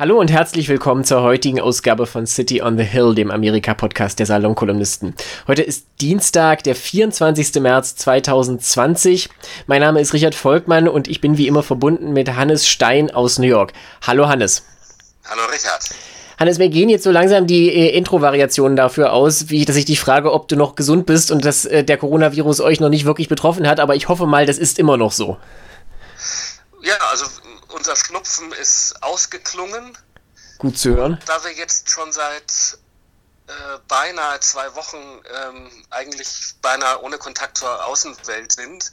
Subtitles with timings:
[0.00, 4.24] Hallo und herzlich willkommen zur heutigen Ausgabe von City on the Hill, dem Amerika-Podcast der
[4.24, 5.14] Salonkolumnisten.
[5.46, 7.56] Heute ist Dienstag, der 24.
[7.56, 9.28] März 2020.
[9.66, 13.38] Mein Name ist Richard Volkmann und ich bin wie immer verbunden mit Hannes Stein aus
[13.38, 13.74] New York.
[14.00, 14.64] Hallo Hannes.
[15.28, 15.90] Hallo Richard.
[16.38, 20.00] Hannes, mir gehen jetzt so langsam die äh, Intro-Variationen dafür aus, wie dass ich dich
[20.00, 23.28] frage, ob du noch gesund bist und dass äh, der Coronavirus euch noch nicht wirklich
[23.28, 25.36] betroffen hat, aber ich hoffe mal, das ist immer noch so.
[26.82, 27.26] Ja, also
[27.70, 29.96] unser Schnupfen ist ausgeklungen.
[30.58, 31.20] Gut zu hören.
[31.26, 32.78] Da wir jetzt schon seit
[33.46, 33.52] äh,
[33.88, 38.92] beinahe zwei Wochen ähm, eigentlich beinahe ohne Kontakt zur Außenwelt sind,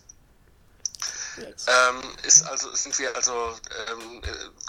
[1.37, 3.55] ähm, ist also, sind wir also,
[3.89, 4.21] ähm,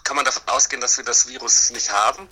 [0.04, 2.28] kann man davon ausgehen, dass wir das Virus nicht haben.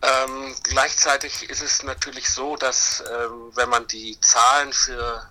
[0.00, 5.28] Ähm, gleichzeitig ist es natürlich so, dass ähm, wenn man die Zahlen für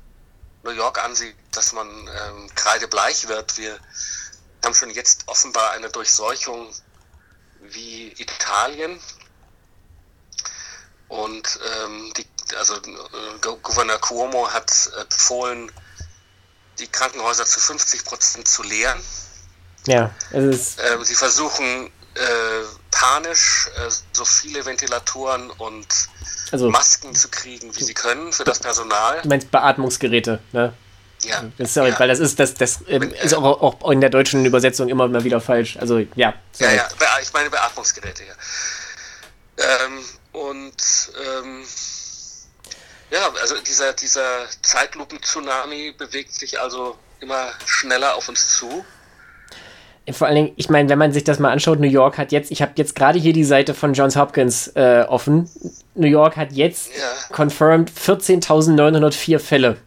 [0.63, 3.57] New York ansieht, dass man ähm, kreidebleich wird.
[3.57, 3.79] Wir
[4.63, 6.67] haben schon jetzt offenbar eine Durchseuchung
[7.61, 8.99] wie Italien.
[11.07, 15.71] Und ähm, die, also äh, Gouverneur Cuomo hat äh, befohlen,
[16.79, 18.99] die Krankenhäuser zu 50 Prozent zu leeren.
[19.87, 20.79] Ja, es ist.
[20.81, 25.87] Ähm, sie versuchen äh, panisch äh, so viele Ventilatoren und
[26.51, 29.21] also, Masken zu kriegen, wie sie können für das Personal.
[29.21, 30.73] Du meinst Beatmungsgeräte, ne?
[31.23, 31.43] Ja.
[31.65, 31.99] Sorry, ja.
[31.99, 35.23] weil das ist, das, das ähm, ist auch, auch, in der deutschen Übersetzung immer mal
[35.23, 35.77] wieder falsch.
[35.77, 36.33] Also ja.
[36.51, 36.75] Sorry.
[36.75, 38.33] Ja, ja, ich meine Beatmungsgeräte, ja.
[39.57, 41.11] Ähm, und
[41.43, 41.63] ähm,
[43.11, 48.85] ja, also dieser, dieser Zeitlupen-Tsunami bewegt sich also immer schneller auf uns zu.
[50.11, 52.51] Vor allen Dingen, ich meine, wenn man sich das mal anschaut, New York hat jetzt,
[52.51, 55.49] ich habe jetzt gerade hier die Seite von Johns Hopkins äh, offen.
[55.93, 57.35] New York hat jetzt ja.
[57.35, 59.77] confirmed 14.904 Fälle.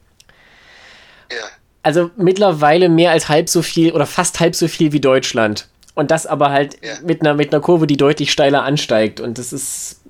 [1.36, 1.48] Ja.
[1.82, 5.68] Also mittlerweile mehr als halb so viel oder fast halb so viel wie Deutschland.
[5.94, 6.98] Und das aber halt ja.
[7.02, 9.20] mit, einer, mit einer Kurve, die deutlich steiler ansteigt.
[9.20, 10.00] Und das ist.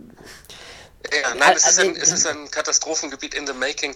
[1.13, 3.95] Ja, nein, es ist, ein, es ist ein Katastrophengebiet in the making,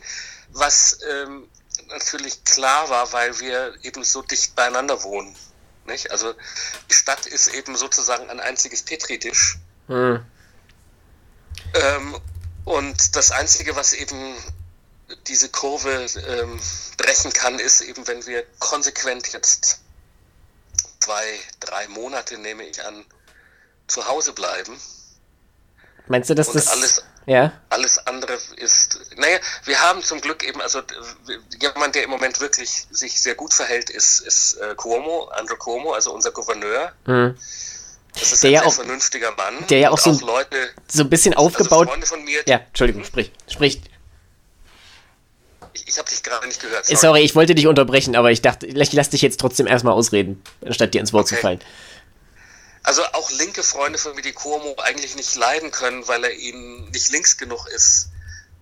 [0.53, 1.49] was ähm,
[1.89, 5.34] natürlich klar war, weil wir eben so dicht beieinander wohnen.
[5.87, 6.10] Nicht?
[6.10, 6.34] Also
[6.91, 9.56] die Stadt ist eben sozusagen ein einziges Petritisch.
[9.87, 10.21] Hm.
[11.75, 12.16] Ähm,
[12.65, 14.34] und das Einzige, was eben
[15.27, 16.61] diese Kurve ähm,
[16.97, 19.81] brechen kann, ist eben, wenn wir konsequent jetzt
[21.01, 23.05] zwei, drei Monate, nehme ich an,
[23.87, 24.79] zu Hause bleiben.
[26.07, 27.53] Meinst du, dass das alles, ja?
[27.69, 28.99] alles andere ist.
[29.17, 30.83] Naja, wir haben zum Glück eben, also
[31.61, 35.93] jemand, der im Moment wirklich sich sehr gut verhält, ist, ist äh, Cuomo, Andrew Cuomo,
[35.93, 36.93] also unser Gouverneur.
[37.07, 37.37] Mhm.
[38.15, 39.67] Das ist der ein ja sehr auch, vernünftiger Mann.
[39.69, 41.89] Der ja auch so, auch Leute, so ein bisschen also aufgebaut.
[41.89, 43.33] Also Freunde von mir, ja, Entschuldigung, sprich.
[43.49, 43.83] sprich.
[45.87, 46.87] Ich, habe dich gerade nicht gehört.
[46.87, 46.99] Sorry.
[46.99, 47.21] sorry.
[47.21, 50.94] ich wollte dich unterbrechen, aber ich dachte, ich lass dich jetzt trotzdem erstmal ausreden, anstatt
[50.94, 51.37] dir ins Wort okay.
[51.37, 51.61] zu fallen.
[52.83, 57.37] Also auch linke Freunde von Cuomo eigentlich nicht leiden können, weil er ihnen nicht links
[57.37, 58.09] genug ist,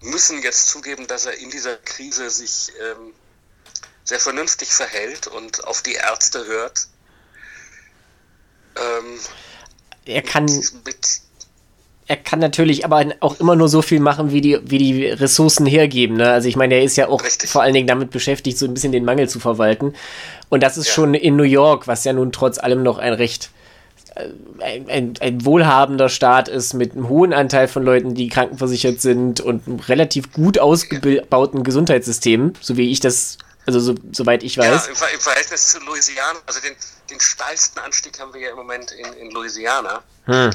[0.01, 3.15] müssen jetzt zugeben, dass er in dieser Krise sich ähm,
[4.05, 6.89] sehr vernünftig verhält und auf die Ärzte hört.
[8.77, 9.21] Ähm,
[10.07, 10.47] er kann.
[10.85, 11.21] Mit,
[12.09, 15.67] er kann natürlich aber auch immer nur so viel machen, wie die, wie die Ressourcen
[15.67, 16.17] hergeben.
[16.17, 16.31] Ne?
[16.31, 17.51] Also ich meine, er ist ja auch Richtig.
[17.51, 19.95] vor allen Dingen damit beschäftigt, so ein bisschen den Mangel zu verwalten.
[20.49, 20.93] Und das ist ja.
[20.93, 23.51] schon in New York, was ja nun trotz allem noch ein recht
[24.15, 24.29] äh,
[24.61, 29.41] ein, ein, ein, wohlhabender Staat ist mit einem hohen Anteil von Leuten, die krankenversichert sind
[29.41, 34.87] und einem relativ gut ausgebauten Gesundheitssystem, so wie ich das, also so, soweit ich weiß.
[34.87, 36.77] Ja, im, im Verhältnis zu Louisiana, also den,
[37.11, 40.05] den steilsten Anstieg haben wir ja im Moment in, in Louisiana.
[40.27, 40.53] Hm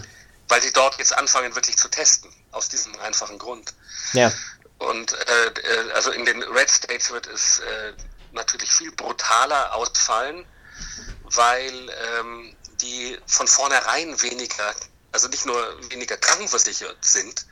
[0.51, 3.73] weil sie dort jetzt anfangen, wirklich zu testen, aus diesem einfachen Grund.
[4.11, 4.31] Ja.
[4.79, 7.93] Und äh, äh, also in den Red States wird es äh,
[8.33, 10.45] natürlich viel brutaler ausfallen,
[11.23, 11.73] weil
[12.19, 14.75] ähm, die von vornherein weniger,
[15.13, 15.55] also nicht nur
[15.89, 17.45] weniger krankenversichert sind,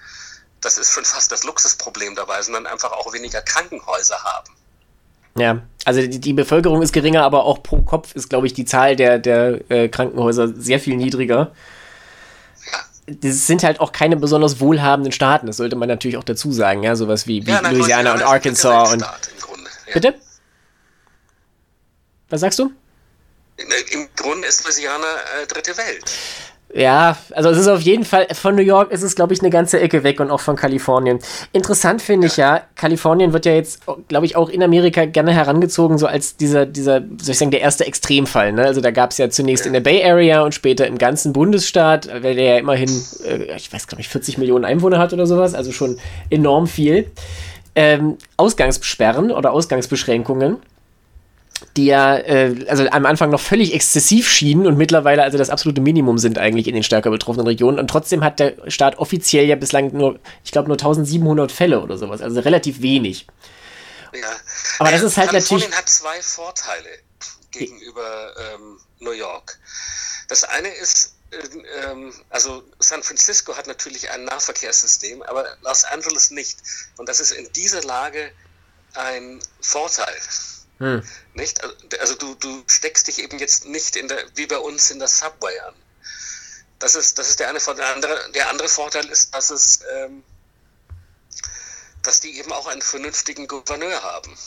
[0.59, 4.54] das ist schon fast das Luxusproblem dabei, sondern einfach auch weniger Krankenhäuser haben.
[5.38, 8.66] Ja, also die, die Bevölkerung ist geringer, aber auch pro Kopf ist, glaube ich, die
[8.66, 11.53] Zahl der, der äh, Krankenhäuser sehr viel niedriger
[13.09, 16.84] das sind halt auch keine besonders wohlhabenden Staaten, das sollte man natürlich auch dazu sagen,
[16.84, 19.02] ja, sowas wie, wie ja, nein, Louisiana und Arkansas und.
[19.02, 19.14] Ja.
[19.94, 20.16] Bitte?
[22.29, 22.72] Was sagst du?
[23.58, 25.06] Im Grunde ist Louisiana
[25.41, 26.03] äh, dritte Welt.
[26.72, 29.50] Ja, also es ist auf jeden Fall, von New York ist es, glaube ich, eine
[29.50, 31.18] ganze Ecke weg und auch von Kalifornien.
[31.52, 35.98] Interessant finde ich ja, Kalifornien wird ja jetzt, glaube ich, auch in Amerika gerne herangezogen,
[35.98, 38.52] so als dieser, dieser, soll ich sagen, der erste Extremfall.
[38.52, 38.66] Ne?
[38.66, 42.08] Also da gab es ja zunächst in der Bay Area und später im ganzen Bundesstaat,
[42.08, 42.90] weil der ja immerhin,
[43.26, 45.98] äh, ich weiß, glaube ich, 40 Millionen Einwohner hat oder sowas, also schon
[46.30, 47.10] enorm viel.
[47.74, 50.58] Ähm, Ausgangssperren oder Ausgangsbeschränkungen.
[51.78, 55.82] Die ja äh, also am Anfang noch völlig exzessiv schienen und mittlerweile also das absolute
[55.82, 57.79] Minimum sind eigentlich in den stärker betroffenen Regionen.
[57.79, 61.97] Und trotzdem hat der Staat offiziell ja bislang nur, ich glaube, nur 1700 Fälle oder
[61.97, 63.28] sowas, also relativ wenig.
[64.14, 64.35] Ja.
[64.79, 65.78] Aber das ist halt Kalifornien natürlich.
[65.78, 66.90] hat zwei Vorteile
[67.52, 69.59] gegenüber ähm, New York.
[70.28, 71.38] Das eine ist, äh,
[71.85, 76.58] ähm, also San Francisco hat natürlich ein Nahverkehrssystem, aber Los Angeles nicht.
[76.97, 78.32] Und das ist in dieser Lage
[78.94, 80.16] ein Vorteil.
[80.79, 81.03] Hm.
[81.34, 81.61] Nicht?
[81.99, 85.08] Also du, du steckst dich eben jetzt nicht in der, wie bei uns in der
[85.08, 85.76] Subway an.
[86.79, 87.85] Das ist, das ist der eine Vorteil.
[87.85, 90.23] Der andere, der andere Vorteil ist, dass es ähm,
[92.03, 94.37] dass die eben auch einen vernünftigen Gouverneur haben.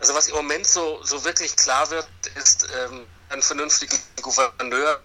[0.00, 5.00] Also was im Moment so, so wirklich klar wird, ist ähm, einen vernünftigen Gouverneur,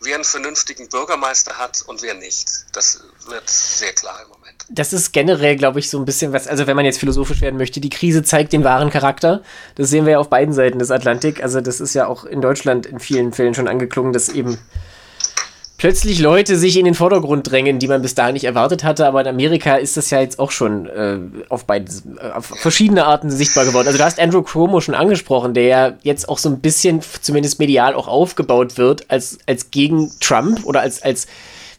[0.00, 2.48] wer einen vernünftigen Bürgermeister hat und wer nicht.
[2.76, 4.66] Das wird sehr klar im Moment.
[4.68, 7.56] Das ist generell, glaube ich, so ein bisschen was, also wenn man jetzt philosophisch werden
[7.56, 9.40] möchte, die Krise zeigt den wahren Charakter.
[9.76, 11.42] Das sehen wir ja auf beiden Seiten des Atlantik.
[11.42, 14.58] Also das ist ja auch in Deutschland in vielen Fällen schon angeklungen, dass eben
[15.78, 19.06] plötzlich Leute sich in den Vordergrund drängen, die man bis dahin nicht erwartet hatte.
[19.06, 21.18] Aber in Amerika ist das ja jetzt auch schon äh,
[21.48, 21.90] auf, beide,
[22.20, 23.86] äh, auf verschiedene Arten sichtbar geworden.
[23.86, 27.58] Also du hast Andrew Cuomo schon angesprochen, der ja jetzt auch so ein bisschen, zumindest
[27.58, 31.26] medial, auch aufgebaut wird als, als gegen Trump oder als, als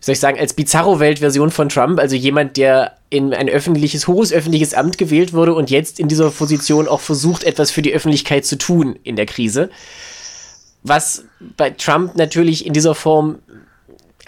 [0.07, 4.73] soll ich sagen, als Bizarro-Welt-Version von Trump, also jemand, der in ein öffentliches, hohes öffentliches
[4.73, 8.57] Amt gewählt wurde und jetzt in dieser Position auch versucht, etwas für die Öffentlichkeit zu
[8.57, 9.69] tun in der Krise.
[10.83, 13.39] Was bei Trump natürlich in dieser Form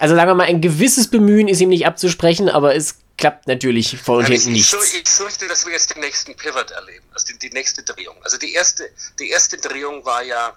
[0.00, 3.98] also sagen wir mal, ein gewisses Bemühen ist ihm nicht abzusprechen, aber es klappt natürlich
[4.02, 4.94] vor und hinten ich, nichts.
[4.94, 8.16] Ich fürchte, dass wir jetzt den nächsten Pivot erleben, also die, die nächste Drehung.
[8.22, 10.56] Also die erste, die erste Drehung war ja,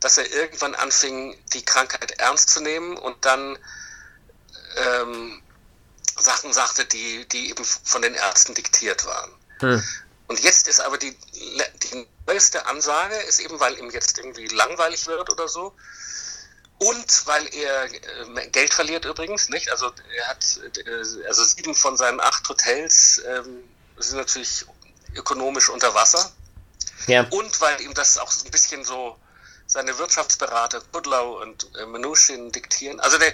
[0.00, 3.56] dass er irgendwann anfing, die Krankheit ernst zu nehmen und dann
[4.76, 5.42] ähm,
[6.18, 9.30] Sachen sagte, die, die eben von den Ärzten diktiert waren.
[9.60, 9.82] Hm.
[10.28, 11.16] Und jetzt ist aber die,
[11.82, 15.74] die neueste Ansage, ist eben, weil ihm jetzt irgendwie langweilig wird oder so,
[16.78, 19.70] und weil er äh, Geld verliert übrigens, nicht?
[19.70, 20.44] Also er hat
[20.86, 23.64] äh, also sieben von seinen acht Hotels ähm,
[23.96, 24.66] sind natürlich
[25.14, 26.32] ökonomisch unter Wasser.
[27.06, 27.26] Ja.
[27.30, 29.16] Und weil ihm das auch ein bisschen so
[29.66, 33.00] seine Wirtschaftsberater Goodlow und äh, Mnuchin diktieren.
[33.00, 33.32] Also der,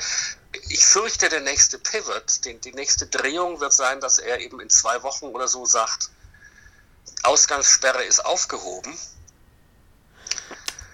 [0.69, 4.70] ich fürchte, der nächste Pivot, die, die nächste Drehung wird sein, dass er eben in
[4.70, 6.10] zwei Wochen oder so sagt,
[7.22, 8.96] Ausgangssperre ist aufgehoben.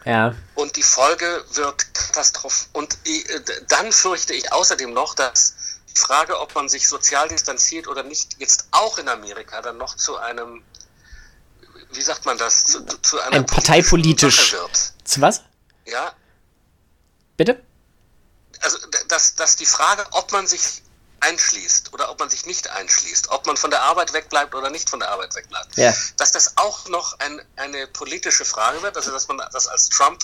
[0.04, 0.34] Ja.
[0.54, 2.68] Und die Folge wird katastrophal.
[2.72, 5.54] Und äh, dann fürchte ich außerdem noch, dass
[5.94, 9.96] die Frage, ob man sich sozial distanziert oder nicht, jetzt auch in Amerika dann noch
[9.96, 10.62] zu einem,
[11.92, 14.52] wie sagt man das, zu, zu einer Ein parteipolitisch.
[14.52, 14.92] wird.
[15.04, 15.42] Zu was?
[15.86, 16.12] Ja.
[17.36, 17.62] Bitte?
[18.60, 18.78] Also,
[19.08, 20.82] dass, dass die Frage, ob man sich
[21.20, 24.88] einschließt oder ob man sich nicht einschließt, ob man von der Arbeit wegbleibt oder nicht
[24.88, 25.92] von der Arbeit wegbleibt, ja.
[26.16, 30.22] dass das auch noch ein, eine politische Frage wird, also dass man das als Trump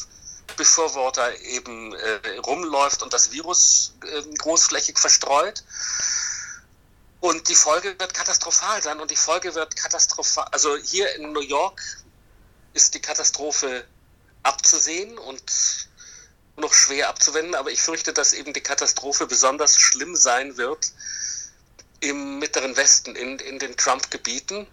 [0.57, 5.65] Befürworter eben äh, rumläuft und das Virus äh, großflächig verstreut.
[7.21, 10.47] Und die Folge wird katastrophal sein und die Folge wird katastrophal.
[10.53, 11.81] Also hier in New York
[12.75, 13.87] ist die Katastrophe
[14.43, 15.43] abzusehen und
[16.57, 20.93] noch schwer abzuwenden, aber ich fürchte, dass eben die Katastrophe besonders schlimm sein wird
[22.01, 24.67] im mittleren Westen, in, in den Trump-Gebieten.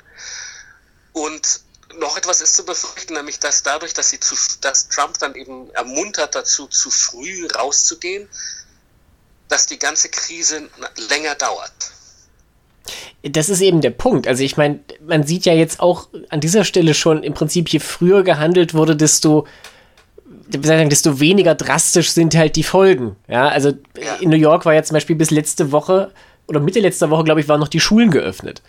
[1.13, 1.61] Und
[1.99, 5.69] noch etwas ist zu befürchten, nämlich dass dadurch, dass, sie zu, dass Trump dann eben
[5.71, 8.27] ermuntert dazu, zu früh rauszugehen,
[9.47, 10.69] dass die ganze Krise
[11.09, 11.73] länger dauert.
[13.23, 14.27] Das ist eben der Punkt.
[14.27, 17.79] Also ich meine, man sieht ja jetzt auch an dieser Stelle schon im Prinzip, je
[17.79, 19.47] früher gehandelt wurde, desto
[20.51, 23.15] desto weniger drastisch sind halt die Folgen.
[23.27, 24.15] Ja, also ja.
[24.19, 26.11] in New York war ja zum Beispiel bis letzte Woche
[26.47, 28.61] oder Mitte letzter Woche, glaube ich, waren noch die Schulen geöffnet.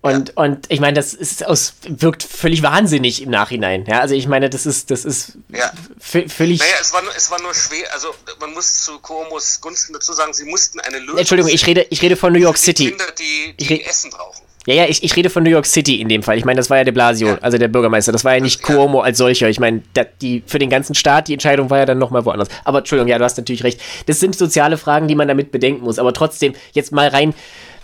[0.00, 0.34] Und, ja.
[0.42, 3.84] und ich meine, das ist aus, wirkt völlig wahnsinnig im Nachhinein.
[3.86, 5.72] Ja, also ich meine, das ist, das ist ja.
[6.00, 6.58] völlig.
[6.58, 8.08] Naja, es war, nur, es war nur schwer, also
[8.40, 11.18] man muss zu Cuomo's Gunsten dazu sagen, sie mussten eine Lösung.
[11.18, 12.88] Entschuldigung, ich rede, ich rede von New York City.
[12.88, 14.42] Kinder, die, die Essen brauchen.
[14.66, 16.38] Ja, ja, ich, ich rede von New York City in dem Fall.
[16.38, 17.38] Ich meine, das war ja de Blasio, ja.
[17.40, 18.12] also der Bürgermeister.
[18.12, 18.66] Das war ja nicht ja.
[18.66, 19.48] Cuomo als solcher.
[19.48, 19.82] Ich meine,
[20.20, 22.48] die, für den ganzen Staat, die Entscheidung war ja dann nochmal woanders.
[22.64, 23.80] Aber Entschuldigung, ja, du hast natürlich recht.
[24.06, 25.98] Das sind soziale Fragen, die man damit bedenken muss.
[25.98, 27.34] Aber trotzdem, jetzt mal rein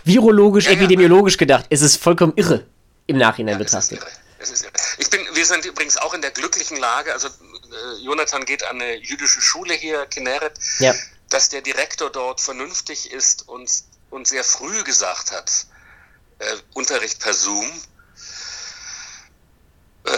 [0.05, 2.63] virologisch, ja, epidemiologisch gedacht, ist es vollkommen irre
[3.07, 3.99] im Nachhinein betrachtet.
[4.99, 8.81] Ich bin, wir sind übrigens auch in der glücklichen Lage, also äh, Jonathan geht an
[8.81, 10.93] eine jüdische Schule hier, Kinneret, ja.
[11.29, 13.69] dass der Direktor dort vernünftig ist und,
[14.09, 15.65] und sehr früh gesagt hat,
[16.39, 17.65] äh, Unterricht per Zoom.
[20.05, 20.11] Äh,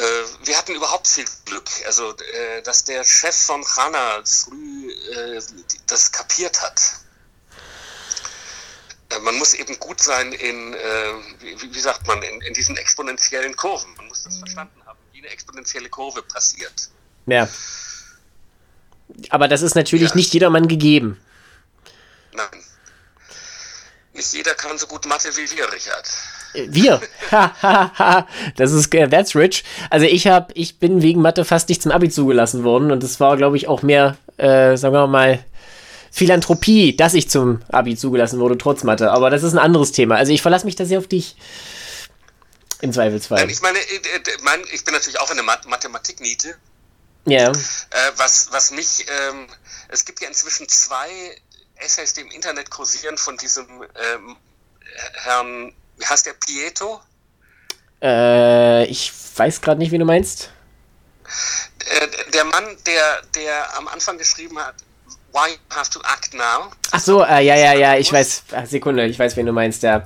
[0.46, 5.42] wir hatten überhaupt viel Glück, also äh, dass der Chef von Hanna früh äh,
[5.88, 6.80] das kapiert hat.
[9.24, 10.74] Man muss eben gut sein in,
[11.42, 13.94] wie, wie, sagt man, in, in, diesen exponentiellen Kurven.
[13.98, 16.90] Man muss das verstanden haben, wie eine exponentielle Kurve passiert.
[17.26, 17.50] Ja.
[19.30, 20.16] Aber das ist natürlich ja.
[20.16, 21.20] nicht jedermann gegeben.
[24.22, 26.08] Nicht jeder kann so gut Mathe wie wir, Richard.
[26.54, 27.02] Wir?
[28.56, 29.64] das ist, uh, that's rich.
[29.90, 33.20] Also ich habe, ich bin wegen Mathe fast nicht zum Abi zugelassen worden und es
[33.20, 35.44] war, glaube ich, auch mehr, äh, sagen wir mal,
[36.12, 39.10] Philanthropie, dass ich zum Abi zugelassen wurde, trotz Mathe.
[39.10, 40.18] Aber das ist ein anderes Thema.
[40.18, 41.36] Also ich verlasse mich da sehr auf dich.
[42.82, 43.50] Im Zweifelsfall.
[43.50, 46.54] Ich meine, äh, äh, ich bin natürlich auch eine Mathematik-Niete.
[47.26, 47.50] Ja.
[47.50, 47.54] Äh,
[48.18, 49.48] was, was mich, ähm,
[49.88, 51.10] es gibt ja inzwischen zwei
[51.82, 54.38] Essays, die im Internet kursieren von diesem ähm,
[55.24, 57.02] Herrn, wie heißt der, Pieto?
[58.02, 60.52] Äh, ich weiß gerade nicht, wie du meinst.
[61.80, 64.76] Äh, der Mann, der, der am Anfang geschrieben hat,
[65.34, 66.72] Why you have to act now?
[66.92, 70.06] Ach so, äh, ja, ja, ja, ich weiß, Sekunde, ich weiß, wen du meinst, ja.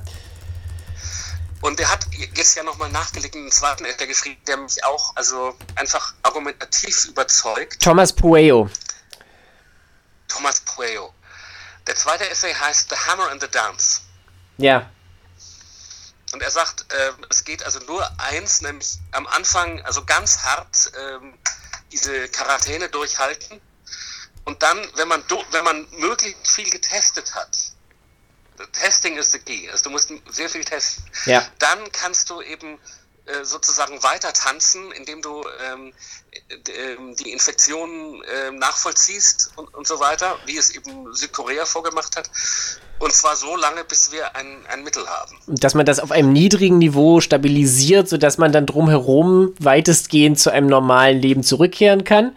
[1.62, 2.05] Und der hat
[2.36, 7.82] jetzt ja nochmal nachgelegt, einen zweiten Essay geschrieben, der mich auch also einfach argumentativ überzeugt.
[7.82, 8.70] Thomas Pueo.
[10.27, 11.14] Thomas Pueo.
[11.88, 14.01] Der zweite Essay heißt The Hammer and the Dance.
[14.58, 14.89] Ja.
[16.34, 20.92] Und er sagt, äh, es geht also nur eins, nämlich am Anfang, also ganz hart
[20.94, 21.20] äh,
[21.92, 23.62] diese Quarantäne durchhalten.
[24.44, 27.58] Und dann, wenn man, wenn man möglichst viel getestet hat,
[28.74, 29.70] Testing ist the key.
[29.70, 31.04] Also du musst sehr viel testen.
[31.25, 31.46] Ja.
[31.60, 32.80] Dann kannst du eben
[33.25, 35.94] äh, sozusagen weiter tanzen, indem du ähm,
[36.51, 42.29] ähm, die Infektionen äh, nachvollziehst und, und so weiter, wie es eben Südkorea vorgemacht hat.
[43.00, 45.38] Und zwar so lange, bis wir ein, ein Mittel haben.
[45.48, 50.67] Dass man das auf einem niedrigen Niveau stabilisiert, sodass man dann drumherum weitestgehend zu einem
[50.67, 52.36] normalen Leben zurückkehren kann.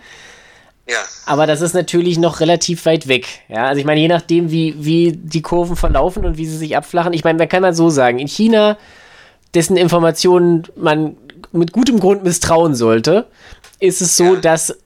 [0.88, 0.96] Ja.
[1.26, 3.26] Aber das ist natürlich noch relativ weit weg.
[3.48, 6.76] Ja, also ich meine, je nachdem, wie, wie die Kurven verlaufen und wie sie sich
[6.78, 7.12] abflachen.
[7.12, 8.78] Ich meine, da kann man so sagen, in China,
[9.54, 11.16] dessen Informationen man
[11.52, 13.26] mit gutem Grund misstrauen sollte,
[13.80, 14.40] ist es so, ja.
[14.40, 14.76] dass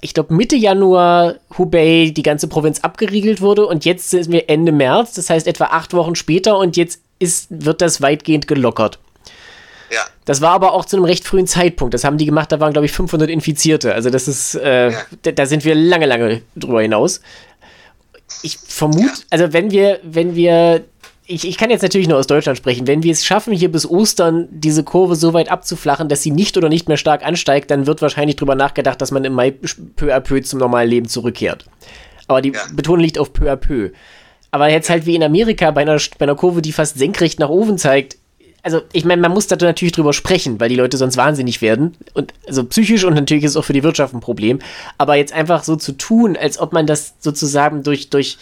[0.00, 4.72] ich glaube Mitte Januar Hubei die ganze Provinz abgeriegelt wurde und jetzt sind wir Ende
[4.72, 8.98] März, das heißt etwa acht Wochen später und jetzt ist, wird das weitgehend gelockert.
[9.90, 10.04] Ja.
[10.24, 11.94] Das war aber auch zu einem recht frühen Zeitpunkt.
[11.94, 13.94] Das haben die gemacht, da waren, glaube ich, 500 Infizierte.
[13.94, 14.98] Also, das ist, äh, ja.
[15.22, 17.20] da, da, sind wir lange, lange drüber hinaus.
[18.42, 19.12] Ich vermute, ja.
[19.30, 20.84] also, wenn wir, wenn wir,
[21.28, 23.88] ich, ich kann jetzt natürlich nur aus Deutschland sprechen, wenn wir es schaffen, hier bis
[23.88, 27.86] Ostern diese Kurve so weit abzuflachen, dass sie nicht oder nicht mehr stark ansteigt, dann
[27.86, 31.66] wird wahrscheinlich drüber nachgedacht, dass man im Mai peu à peu zum normalen Leben zurückkehrt.
[32.28, 32.60] Aber die ja.
[32.72, 33.90] Betonung liegt auf peu à peu.
[34.50, 37.50] Aber jetzt halt wie in Amerika bei einer, bei einer Kurve, die fast senkrecht nach
[37.50, 38.16] oben zeigt,
[38.62, 41.94] also ich meine, man muss da natürlich drüber sprechen, weil die Leute sonst wahnsinnig werden.
[42.14, 44.58] Und also psychisch und natürlich ist es auch für die Wirtschaft ein Problem.
[44.96, 48.38] Aber jetzt einfach so zu tun, als ob man das sozusagen durch, durch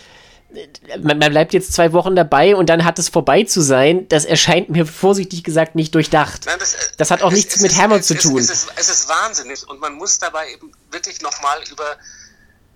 [1.03, 4.25] man, man bleibt jetzt zwei Wochen dabei und dann hat es vorbei zu sein, das
[4.25, 6.47] erscheint mir vorsichtig gesagt nicht durchdacht.
[6.47, 8.39] Nein, das, das, hat auch es, nichts es mit Hammer zu tun.
[8.39, 11.97] Es ist, es ist wahnsinnig und man muss dabei eben wirklich nochmal über,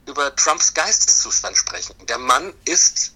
[0.06, 1.94] über Trumps Geisteszustand sprechen.
[2.08, 3.12] Der Mann ist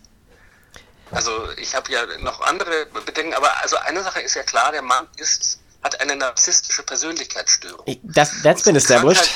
[1.10, 4.82] also ich habe ja noch andere Bedenken, aber also eine Sache ist ja klar, der
[4.82, 7.84] Mann ist, hat eine narzisstische Persönlichkeitsstörung.
[8.02, 9.30] Das, that's been established.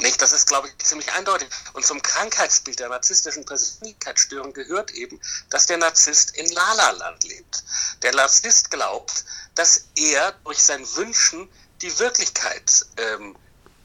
[0.00, 1.48] Nicht, das ist, glaube ich, ziemlich eindeutig.
[1.74, 7.64] Und zum Krankheitsbild der narzisstischen Persönlichkeitsstörung gehört eben, dass der Narzisst in Lala-Land lebt.
[8.02, 11.50] Der Narzisst glaubt, dass er durch sein Wünschen
[11.82, 13.36] die Wirklichkeit ähm,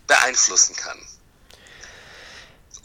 [0.08, 1.00] beeinflussen kann.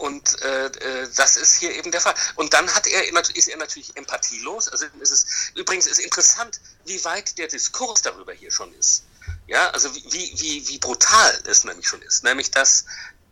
[0.01, 2.15] Und äh, äh, das ist hier eben der Fall.
[2.37, 3.03] Und dann hat er,
[3.35, 4.69] ist er natürlich empathielos.
[4.69, 9.05] Also ist es, übrigens ist interessant, wie weit der Diskurs darüber hier schon ist.
[9.47, 12.25] Ja, also wie, wie, wie brutal es nämlich schon ist.
[12.25, 12.87] Nämlich, dass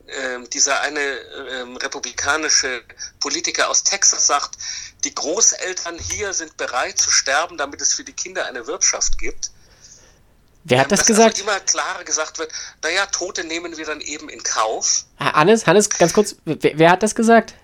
[0.08, 2.82] äh, dieser eine äh, republikanische
[3.20, 4.56] Politiker aus Texas sagt,
[5.04, 9.50] die Großeltern hier sind bereit zu sterben, damit es für die Kinder eine Wirtschaft gibt.
[10.64, 11.34] Wer hat das dass gesagt?
[11.34, 15.04] Also immer klarer gesagt wird, naja, Tote nehmen wir dann eben in Kauf.
[15.18, 17.54] Hannes, Hannes, ganz kurz, wer, wer hat das gesagt?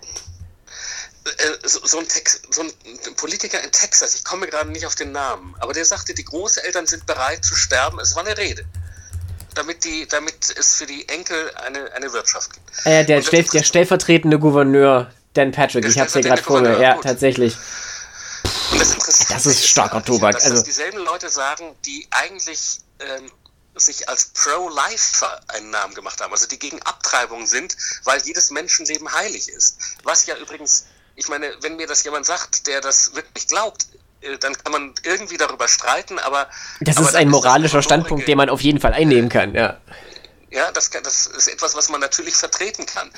[1.24, 4.94] Äh, so, so, ein Tex, so, ein Politiker in Texas, ich komme gerade nicht auf
[4.94, 7.98] den Namen, aber der sagte, die Großeltern sind bereit zu sterben.
[8.00, 8.64] Es war eine Rede.
[9.54, 12.86] Damit, die, damit es für die Enkel eine, eine Wirtschaft gibt.
[12.86, 16.80] Äh, der, stell, der stellvertretende Gouverneur Dan Patrick, ich habe es ja gerade vor mir,
[16.80, 17.56] ja, tatsächlich.
[18.72, 20.34] das, das ist starker Tobak.
[20.34, 23.30] Dass, also, dass dieselben Leute sagen, die eigentlich ähm,
[23.74, 29.12] sich als Pro-Lifer einen Namen gemacht haben, also die gegen Abtreibung sind, weil jedes Menschenleben
[29.12, 29.78] heilig ist.
[30.04, 33.86] Was ja übrigens, ich meine, wenn mir das jemand sagt, der das wirklich glaubt,
[34.40, 36.48] dann kann man irgendwie darüber streiten, aber.
[36.80, 39.80] Das aber ist ein moralischer ist Standpunkt, den man auf jeden Fall einnehmen kann, ja.
[40.50, 43.10] Ja, das, das ist etwas, was man natürlich vertreten kann.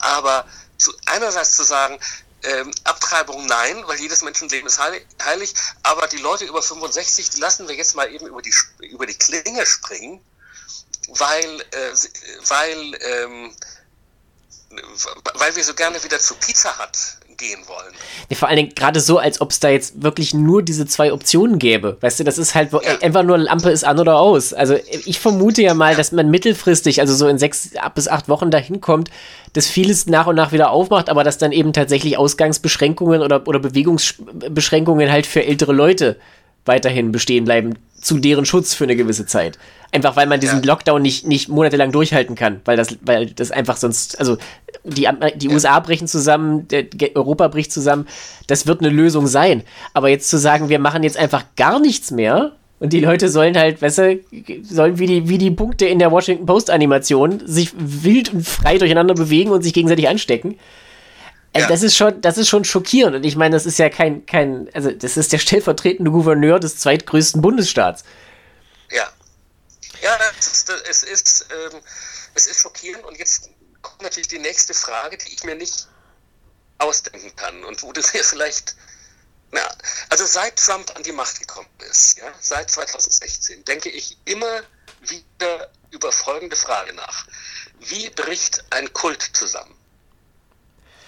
[0.00, 0.44] Aber
[0.76, 2.00] zu, einerseits zu sagen,
[2.42, 7.68] ähm, Abtreibung nein, weil jedes Menschenleben ist heilig, aber die Leute über 65, die lassen
[7.68, 10.24] wir jetzt mal eben über die, über die Klinge springen,
[11.08, 11.92] weil, äh,
[12.48, 13.54] weil, ähm,
[15.34, 16.98] weil wir so gerne wieder zu Pizza Hut
[17.40, 17.92] gehen wollen.
[18.28, 21.12] Ja, vor allen Dingen gerade so, als ob es da jetzt wirklich nur diese zwei
[21.12, 21.96] Optionen gäbe.
[22.00, 22.78] Weißt du, das ist halt ja.
[23.00, 24.52] einfach nur Lampe ist an oder aus.
[24.52, 28.50] Also ich vermute ja mal, dass man mittelfristig, also so in sechs bis acht Wochen
[28.50, 29.10] dahin kommt,
[29.54, 33.58] dass vieles nach und nach wieder aufmacht, aber dass dann eben tatsächlich Ausgangsbeschränkungen oder, oder
[33.58, 36.16] Bewegungsbeschränkungen halt für ältere Leute
[36.64, 39.58] weiterhin bestehen bleiben, zu deren Schutz für eine gewisse Zeit.
[39.92, 40.66] Einfach weil man diesen ja.
[40.66, 44.38] Lockdown nicht, nicht monatelang durchhalten kann, weil das, weil das einfach sonst, also
[44.84, 45.52] die, die ja.
[45.52, 46.66] USA brechen zusammen,
[47.14, 48.06] Europa bricht zusammen,
[48.46, 49.62] das wird eine Lösung sein.
[49.92, 53.56] Aber jetzt zu sagen, wir machen jetzt einfach gar nichts mehr und die Leute sollen
[53.56, 54.20] halt, weißt du,
[54.62, 58.78] sollen wie die, wie die Punkte in der Washington Post Animation sich wild und frei
[58.78, 60.56] durcheinander bewegen und sich gegenseitig anstecken.
[61.52, 61.68] Also ja.
[61.68, 63.16] das ist schon, das ist schon schockierend.
[63.16, 66.78] Und ich meine, das ist ja kein, kein, also das ist der stellvertretende Gouverneur des
[66.78, 68.04] zweitgrößten Bundesstaats.
[68.90, 69.10] Ja.
[70.00, 71.80] Ja, ist, es ist, ähm,
[72.34, 73.04] es ist schockierend.
[73.04, 73.50] Und jetzt
[73.82, 75.88] kommt natürlich die nächste Frage, die ich mir nicht
[76.78, 78.76] ausdenken kann und wo du mir vielleicht,
[79.50, 79.66] na,
[80.08, 84.62] also seit Trump an die Macht gekommen ist, ja, seit 2016, denke ich immer
[85.00, 87.26] wieder über folgende Frage nach.
[87.80, 89.74] Wie bricht ein Kult zusammen?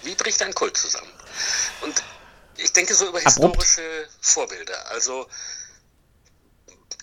[0.03, 1.11] Wie bricht ein Kult zusammen?
[1.81, 2.03] Und
[2.57, 4.19] ich denke so über historische Abrupt.
[4.21, 4.87] Vorbilder.
[4.91, 5.29] Also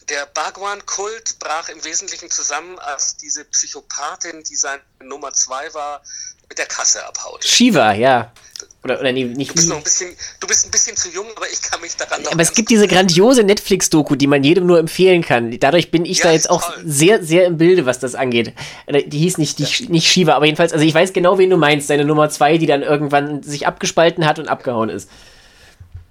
[0.09, 6.01] der Bhagwan-Kult brach im Wesentlichen zusammen, als diese Psychopathin, die seine Nummer zwei war,
[6.47, 7.43] mit der Kasse abhaut.
[7.43, 8.33] Shiva, ja.
[8.81, 11.27] Oder, oder nee, nicht du bist, noch ein bisschen, du bist ein bisschen zu jung,
[11.35, 14.65] aber ich kann mich daran noch Aber es gibt diese grandiose Netflix-Doku, die man jedem
[14.65, 15.59] nur empfehlen kann.
[15.59, 16.83] Dadurch bin ich ja, da jetzt auch toll.
[16.85, 18.53] sehr, sehr im Bilde, was das angeht.
[18.85, 19.89] Äh, die hieß nicht, die, ja.
[19.89, 21.89] nicht Shiva, aber jedenfalls, also ich weiß genau, wen du meinst.
[21.89, 25.09] Deine Nummer zwei, die dann irgendwann sich abgespalten hat und abgehauen ist.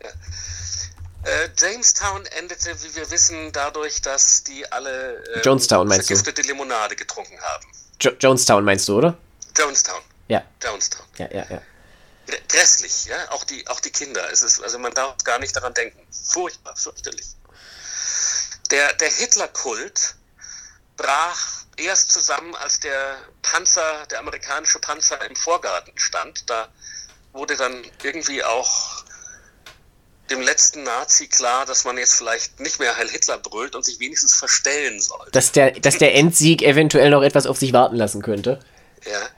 [0.03, 0.09] Ja.
[1.25, 6.49] Äh, Jamestown endete, wie wir wissen, dadurch, dass die alle äh, Jonestown meinst vergiftete du?
[6.49, 7.67] Limonade getrunken haben.
[8.03, 9.17] Jo Jonestown meinst du, oder?
[9.57, 10.01] Jonestown.
[10.29, 10.43] Ja.
[10.63, 11.07] Jonestown.
[11.17, 11.63] Ja, ja, ja
[12.49, 14.31] grässlich, ja, auch die, auch die Kinder.
[14.31, 16.01] Es ist, also man darf gar nicht daran denken.
[16.11, 17.27] Furchtbar, fürchterlich.
[18.71, 20.15] Der, der Hitlerkult
[20.97, 26.49] brach erst zusammen, als der Panzer, der amerikanische Panzer im Vorgarten stand.
[26.51, 26.69] Da
[27.33, 29.05] wurde dann irgendwie auch
[30.31, 33.99] dem letzten Nazi klar, dass man jetzt vielleicht nicht mehr Heil Hitler brüllt und sich
[34.01, 35.27] wenigstens verstellen soll.
[35.33, 38.61] Dass der, dass der Endsieg eventuell noch etwas auf sich warten lassen könnte.
[39.07, 39.29] Ja.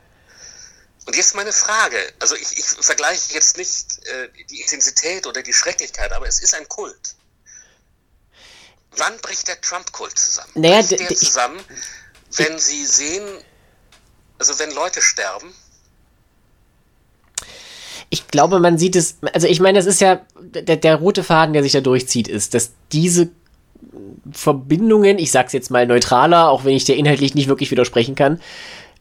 [1.10, 5.52] Und jetzt meine Frage, also ich, ich vergleiche jetzt nicht äh, die Intensität oder die
[5.52, 7.16] Schrecklichkeit, aber es ist ein Kult.
[8.96, 10.52] Wann bricht der Trump-Kult zusammen?
[10.54, 11.58] Naja, bricht der zusammen,
[12.36, 13.24] wenn Sie sehen,
[14.38, 15.52] also wenn Leute sterben?
[18.10, 21.54] Ich glaube, man sieht es, also ich meine, das ist ja, der, der rote Faden,
[21.54, 23.30] der sich da durchzieht, ist, dass diese
[24.30, 28.40] Verbindungen, ich sag's jetzt mal neutraler, auch wenn ich dir inhaltlich nicht wirklich widersprechen kann,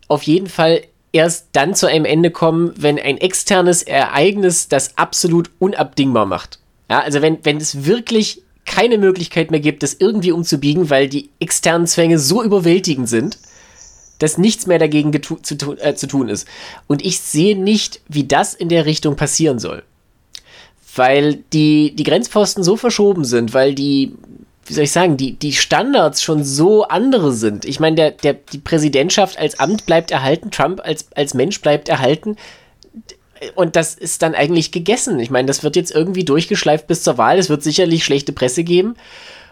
[0.08, 5.50] auf jeden Fall erst dann zu einem Ende kommen, wenn ein externes Ereignis das absolut
[5.60, 6.60] unabdingbar macht.
[6.90, 11.30] Ja, also wenn, wenn es wirklich keine Möglichkeit mehr gibt, das irgendwie umzubiegen, weil die
[11.40, 13.40] externen Zwänge so überwältigend sind,
[14.20, 16.48] dass nichts mehr dagegen zu, tu äh, zu tun ist.
[16.88, 19.84] Und ich sehe nicht, wie das in der Richtung passieren soll.
[20.96, 24.14] Weil die, die Grenzposten so verschoben sind, weil die
[24.70, 27.66] wie soll ich sagen, die, die Standards schon so andere sind.
[27.66, 31.90] Ich meine, der, der, die Präsidentschaft als Amt bleibt erhalten, Trump als, als Mensch bleibt
[31.90, 32.38] erhalten.
[33.56, 35.20] Und das ist dann eigentlich gegessen.
[35.20, 37.40] Ich meine, das wird jetzt irgendwie durchgeschleift bis zur Wahl.
[37.40, 38.96] Es wird sicherlich schlechte Presse geben.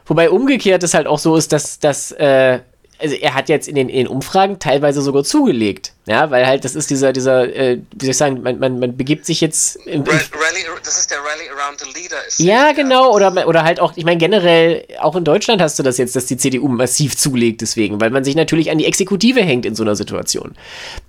[0.06, 2.60] Wobei umgekehrt es halt auch so ist, dass, dass äh,
[3.00, 5.94] also er hat jetzt in den, in den Umfragen teilweise sogar zugelegt.
[6.08, 8.96] Ja, weil halt, das ist dieser, dieser, äh, wie soll ich sagen, man, man, man
[8.96, 9.76] begibt sich jetzt.
[9.86, 12.16] Im, Rally, das ist der Rally around the leader.
[12.38, 15.98] Ja, genau, oder, oder halt auch, ich meine, generell, auch in Deutschland hast du das
[15.98, 19.66] jetzt, dass die CDU massiv zulegt, deswegen, weil man sich natürlich an die Exekutive hängt
[19.66, 20.56] in so einer Situation.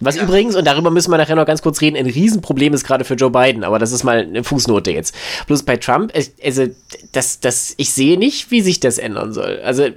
[0.00, 0.24] Was ja.
[0.24, 3.14] übrigens, und darüber müssen wir nachher noch ganz kurz reden, ein Riesenproblem ist gerade für
[3.14, 5.14] Joe Biden, aber das ist mal eine Fußnote jetzt.
[5.46, 6.12] Bloß bei Trump,
[6.44, 6.66] also,
[7.12, 9.60] das, das, ich sehe nicht, wie sich das ändern soll.
[9.62, 9.92] Also, ja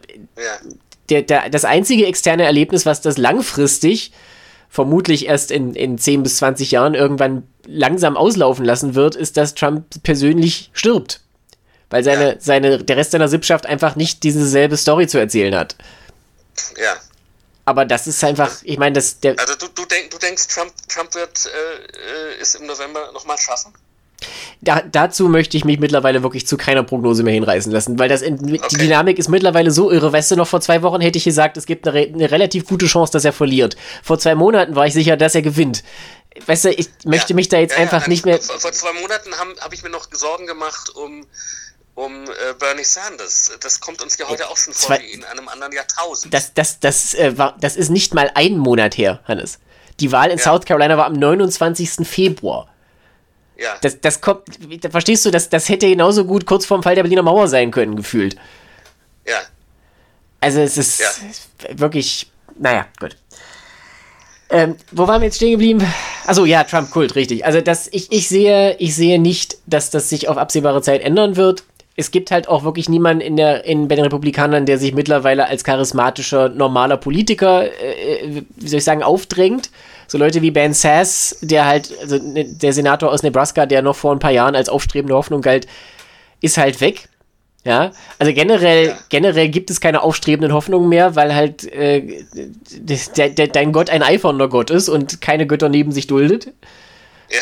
[1.12, 4.12] der, der, das einzige externe Erlebnis, was das langfristig,
[4.70, 9.54] vermutlich erst in, in 10 bis 20 Jahren irgendwann langsam auslaufen lassen wird, ist, dass
[9.54, 11.22] Trump persönlich stirbt.
[11.90, 12.36] Weil seine, ja.
[12.40, 15.76] seine, der Rest seiner Sippschaft einfach nicht diese selbe Story zu erzählen hat.
[16.82, 16.96] Ja.
[17.66, 19.38] Aber das ist einfach, ich meine, das der.
[19.38, 23.38] Also du, du, denk, du denkst, Trump, Trump wird äh, äh es im November nochmal
[23.38, 23.74] schaffen?
[24.62, 28.22] Da, dazu möchte ich mich mittlerweile wirklich zu keiner Prognose mehr hinreißen lassen, weil das
[28.22, 28.62] in, okay.
[28.72, 30.14] die Dynamik ist mittlerweile so irre.
[30.14, 32.86] Weißt du, noch vor zwei Wochen hätte ich gesagt, es gibt eine, eine, relativ gute
[32.86, 33.76] Chance, dass er verliert.
[34.04, 35.84] Vor zwei Monaten war ich sicher, dass er gewinnt.
[36.46, 38.40] Weißt du, ich möchte ja, mich da jetzt ja, einfach ja, nicht mehr.
[38.40, 41.26] Vor, zwei Monaten habe hab ich mir noch Sorgen gemacht um
[41.94, 43.52] um äh, Bernie Sanders.
[43.60, 46.34] Das kommt uns ja heute auch schon vor wie in einem anderen Jahrtausend.
[46.34, 49.60] Das, das, das, äh, war, das ist nicht mal ein Monat her, Hannes.
[50.00, 50.40] Die Wahl in.
[50.40, 52.08] South Carolina war am 29.
[52.08, 52.71] Februar.
[53.62, 53.76] Ja.
[53.82, 54.42] Das, das kommt,
[54.90, 57.96] verstehst du, das, das hätte genauso gut kurz vorm Fall der Berliner Mauer sein können,
[57.96, 58.36] gefühlt.
[59.28, 59.40] Ja.
[60.40, 61.80] Also es ist ja.
[61.80, 63.16] wirklich, naja, gut.
[64.50, 65.86] Ähm, wo waren wir jetzt stehen geblieben?
[66.26, 67.46] Also ja, Trump-Kult, richtig.
[67.46, 71.36] Also das, ich, ich, sehe, ich sehe nicht, dass das sich auf absehbare Zeit ändern
[71.36, 71.64] wird.
[71.96, 75.48] Es gibt halt auch wirklich niemanden in der, in, bei den Republikanern, der sich mittlerweile
[75.48, 79.70] als charismatischer, normaler Politiker, äh, äh wie soll ich sagen, aufdrängt.
[80.12, 83.96] So Leute wie Ben Sass, der halt, also ne, der Senator aus Nebraska, der noch
[83.96, 85.68] vor ein paar Jahren als aufstrebende Hoffnung galt,
[86.42, 87.08] ist halt weg.
[87.64, 88.98] Ja, also generell, ja.
[89.08, 94.04] generell gibt es keine aufstrebenden Hoffnungen mehr, weil halt äh, der, der, dein Gott ein
[94.04, 96.48] eifernder Gott ist und keine Götter neben sich duldet.
[97.30, 97.40] Ja.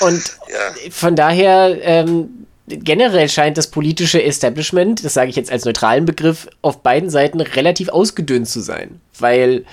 [0.08, 0.90] und ja.
[0.90, 6.48] von daher, ähm, generell scheint das politische Establishment, das sage ich jetzt als neutralen Begriff,
[6.60, 9.00] auf beiden Seiten relativ ausgedünnt zu sein.
[9.16, 9.64] Weil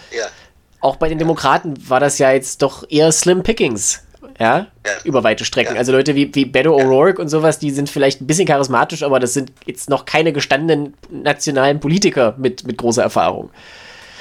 [0.80, 4.04] auch bei den Demokraten war das ja jetzt doch eher Slim Pickings
[4.40, 4.92] ja, ja.
[5.04, 5.74] über weite Strecken.
[5.74, 5.80] Ja.
[5.80, 9.20] Also Leute wie, wie Beto O'Rourke und sowas, die sind vielleicht ein bisschen charismatisch, aber
[9.20, 13.50] das sind jetzt noch keine gestandenen nationalen Politiker mit, mit großer Erfahrung.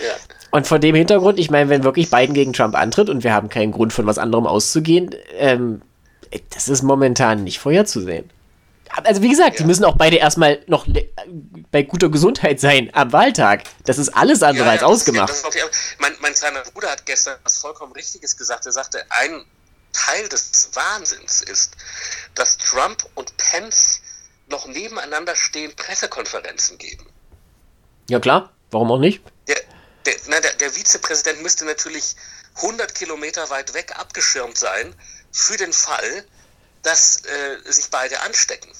[0.02, 0.14] Ja.
[0.50, 3.48] Und von dem Hintergrund, ich meine, wenn wirklich Biden gegen Trump antritt und wir haben
[3.48, 5.82] keinen Grund von was anderem auszugehen, ähm,
[6.54, 8.30] das ist momentan nicht vorherzusehen.
[8.90, 9.58] Also wie gesagt, ja.
[9.58, 10.86] die müssen auch beide erstmal noch
[11.70, 13.64] bei guter Gesundheit sein am Wahltag.
[13.84, 15.32] Das ist alles andere ja, als ausgemacht.
[15.44, 15.60] Okay.
[15.98, 18.66] mein, mein kleiner Bruder hat gestern was vollkommen Richtiges gesagt.
[18.66, 19.44] Er sagte, ein
[19.92, 21.76] Teil des Wahnsinns ist,
[22.34, 24.00] dass Trump und Pence
[24.48, 27.06] noch nebeneinander stehen Pressekonferenzen geben.
[28.08, 29.22] Ja klar, warum auch nicht?
[29.48, 29.56] Der,
[30.04, 32.14] der, na, der, der Vizepräsident müsste natürlich
[32.56, 34.94] 100 Kilometer weit weg abgeschirmt sein
[35.32, 36.24] für den Fall,
[36.86, 38.70] dass äh, sich beide anstecken.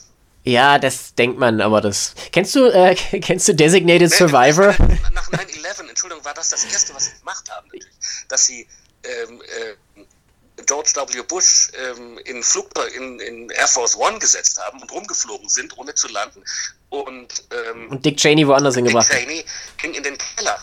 [0.45, 2.15] Ja, das denkt man, aber das.
[2.31, 4.69] Kennst du, äh, kennst du Designated Survivor?
[5.13, 7.89] Nach 9-11, Entschuldigung, war das das Erste, was sie gemacht haben, natürlich.
[8.29, 8.69] Dass sie
[9.03, 10.03] ähm, äh,
[10.67, 11.23] George W.
[11.23, 15.93] Bush ähm, in, Flugzeug, in, in Air Force One gesetzt haben und rumgeflogen sind, ohne
[15.95, 16.45] zu landen.
[16.91, 19.09] Und, ähm, und Dick Cheney woanders hingebracht.
[19.11, 19.45] Dick Cheney
[19.79, 20.59] ging in den Keller.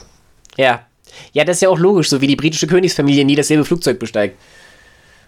[0.56, 0.88] Ja.
[1.34, 4.38] Ja, das ist ja auch logisch, so wie die britische Königsfamilie nie dasselbe Flugzeug besteigt.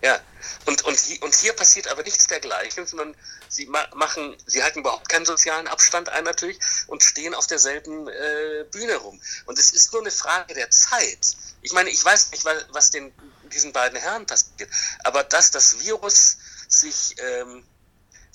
[0.05, 0.19] Ja,
[0.67, 3.15] und, und, und hier passiert aber nichts dergleichen, sondern
[3.49, 8.07] sie ma machen, sie halten überhaupt keinen sozialen Abstand ein natürlich und stehen auf derselben
[8.07, 9.19] äh, Bühne rum.
[9.47, 11.35] Und es ist nur eine Frage der Zeit.
[11.63, 13.11] Ich meine, ich weiß nicht, was den
[13.51, 14.69] diesen beiden Herren passiert.
[15.03, 16.37] Aber dass das Virus
[16.67, 17.65] sich ähm,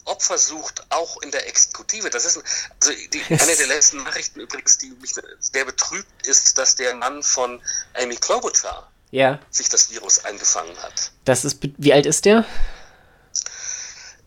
[0.06, 2.42] Opfer sucht, auch in der Exekutive, das ist ein,
[2.80, 7.22] also die, eine der letzten Nachrichten übrigens, die mich sehr betrübt, ist, dass der Mann
[7.22, 7.62] von
[7.94, 9.40] Amy Klobuchar ja.
[9.51, 11.12] sich das Virus eingefangen hat.
[11.25, 12.44] Das ist, wie alt ist der?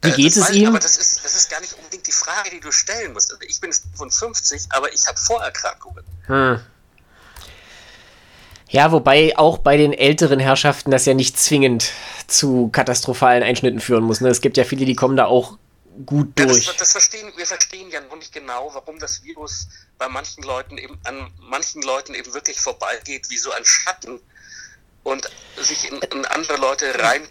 [0.02, 0.70] Wie äh, geht es ihm?
[0.70, 3.32] Aber das ist, das ist gar nicht unbedingt die Frage, die du stellen musst.
[3.32, 6.04] Also ich bin 55, aber ich habe Vorerkrankungen.
[6.28, 6.60] Hm.
[8.70, 11.92] Ja, wobei auch bei den älteren Herrschaften das ja nicht zwingend
[12.28, 14.20] zu katastrophalen Einschnitten führen muss.
[14.20, 14.30] Ne?
[14.30, 15.58] Es gibt ja viele, die kommen da auch
[16.06, 16.66] gut durch.
[16.66, 19.68] Ja, das, das, verstehen, wir verstehen ja noch nicht genau, warum das Virus
[19.98, 24.20] bei manchen Leuten eben an manchen Leuten eben wirklich vorbeigeht wie so ein Schatten
[25.04, 27.22] und sich in, in andere Leute rein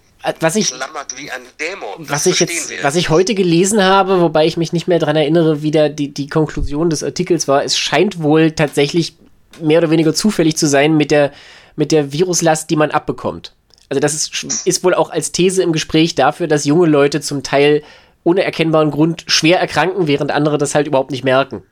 [0.41, 0.73] was ich,
[1.17, 2.09] wie ein Dämon.
[2.09, 2.85] was ich jetzt, wir.
[2.85, 6.15] was ich heute gelesen habe, wobei ich mich nicht mehr daran erinnere, wie da die,
[6.15, 9.17] die Konklusion des Artikels war, es scheint wohl tatsächlich
[9.61, 11.33] mehr oder weniger zufällig zu sein mit der,
[11.75, 13.55] mit der Viruslast, die man abbekommt.
[13.89, 17.43] Also das ist, ist wohl auch als These im Gespräch dafür, dass junge Leute zum
[17.43, 17.83] Teil
[18.25, 21.63] ohne erkennbaren Grund schwer erkranken, während andere das halt überhaupt nicht merken.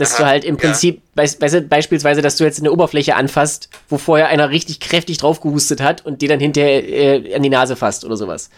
[0.00, 1.24] Dass Aha, du halt im Prinzip, ja.
[1.26, 5.82] be beispielsweise, dass du jetzt eine Oberfläche anfasst, wo vorher einer richtig kräftig drauf gehustet
[5.82, 8.48] hat und die dann hinterher äh, an die Nase fasst oder sowas.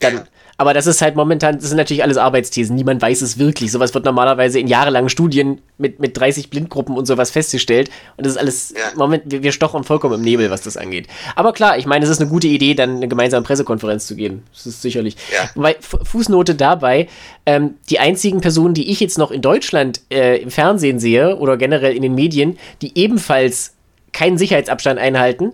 [0.00, 0.26] Dann.
[0.56, 2.76] Aber das ist halt momentan, das sind natürlich alles Arbeitsthesen.
[2.76, 3.72] Niemand weiß es wirklich.
[3.72, 7.90] Sowas wird normalerweise in jahrelangen Studien mit, mit 30 Blindgruppen und sowas festgestellt.
[8.16, 8.74] Und das ist alles.
[8.94, 11.08] Moment, wir, wir stochern vollkommen im Nebel, was das angeht.
[11.34, 14.44] Aber klar, ich meine, es ist eine gute Idee, dann eine gemeinsame Pressekonferenz zu geben.
[14.52, 15.16] Das ist sicherlich.
[15.32, 15.50] Ja.
[15.56, 17.08] Weil, Fußnote dabei,
[17.46, 21.56] ähm, die einzigen Personen, die ich jetzt noch in Deutschland äh, im Fernsehen sehe oder
[21.56, 23.74] generell in den Medien, die ebenfalls
[24.12, 25.52] keinen Sicherheitsabstand einhalten,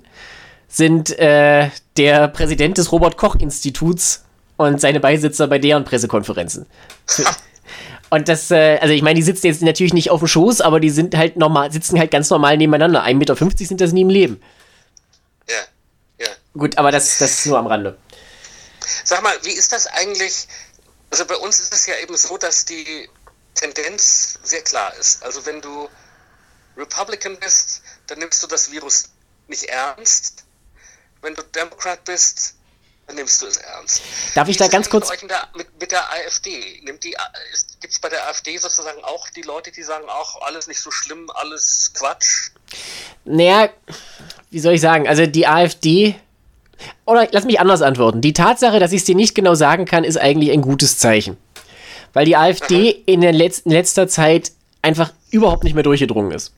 [0.68, 4.24] sind äh, der Präsident des Robert-Koch-Instituts
[4.60, 6.66] und seine Beisitzer bei deren Pressekonferenzen.
[8.10, 10.80] Und das, äh, also ich meine, die sitzen jetzt natürlich nicht auf dem Schoß, aber
[10.80, 13.04] die sind halt normal, sitzen halt ganz normal nebeneinander.
[13.04, 14.42] 1,50 Meter sind das nie im Leben.
[15.48, 15.60] Ja,
[16.18, 16.28] ja.
[16.52, 17.96] Gut, aber das, das ist nur am Rande.
[19.04, 20.48] Sag mal, wie ist das eigentlich?
[21.10, 23.08] Also bei uns ist es ja eben so, dass die
[23.54, 25.22] Tendenz sehr klar ist.
[25.22, 25.88] Also wenn du
[26.76, 29.04] Republican bist, dann nimmst du das Virus
[29.46, 30.44] nicht ernst.
[31.22, 32.56] Wenn du Democrat bist,
[33.14, 34.02] nimmst du es ernst.
[34.34, 35.08] Darf ich da ganz kurz.
[35.08, 39.82] Der, mit, mit, der AfD, gibt es bei der AfD sozusagen auch die Leute, die
[39.82, 42.50] sagen, auch alles nicht so schlimm, alles Quatsch?
[43.24, 43.70] Naja,
[44.50, 46.14] wie soll ich sagen, also die AfD.
[47.04, 48.20] Oder lass mich anders antworten.
[48.20, 51.36] Die Tatsache, dass ich es dir nicht genau sagen kann, ist eigentlich ein gutes Zeichen.
[52.12, 53.02] Weil die AfD Aha.
[53.06, 56.52] in, der letzten, in letzter Zeit einfach überhaupt nicht mehr durchgedrungen ist.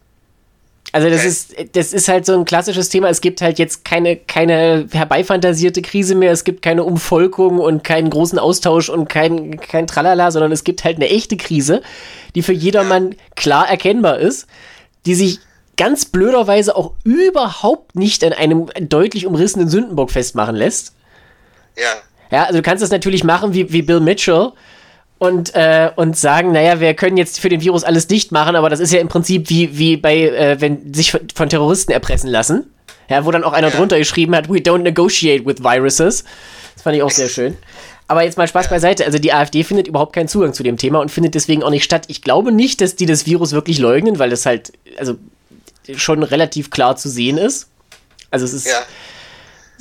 [0.94, 3.09] Also das ist, das ist halt so ein klassisches Thema.
[3.09, 6.33] Es gibt halt jetzt keine, keine herbeifantasierte Krise mehr.
[6.33, 10.85] Es gibt keine Umvolkung und keinen großen Austausch und kein, kein Tralala, sondern es gibt
[10.85, 11.81] halt eine echte Krise,
[12.35, 14.46] die für jedermann klar erkennbar ist,
[15.07, 15.40] die sich
[15.78, 20.94] ganz blöderweise auch überhaupt nicht an einem deutlich umrissenen Sündenbock festmachen lässt.
[21.76, 22.02] Ja.
[22.31, 24.52] Ja, also du kannst das natürlich machen wie, wie Bill Mitchell
[25.22, 28.68] und, äh, und sagen, naja, wir können jetzt für den Virus alles dicht machen, aber
[28.68, 32.72] das ist ja im Prinzip wie, wie bei, äh, wenn sich von Terroristen erpressen lassen.
[33.08, 33.76] Ja, wo dann auch einer ja.
[33.76, 36.24] drunter geschrieben hat, we don't negotiate with viruses.
[36.74, 37.56] Das fand ich auch sehr schön.
[38.08, 39.04] Aber jetzt mal Spaß beiseite.
[39.04, 41.85] Also die AfD findet überhaupt keinen Zugang zu dem Thema und findet deswegen auch nicht
[41.85, 42.06] statt.
[42.08, 45.14] Ich glaube nicht, dass die das Virus wirklich leugnen, weil das halt, also
[45.94, 47.68] schon relativ klar zu sehen ist.
[48.32, 48.66] Also es ist.
[48.66, 48.82] Ja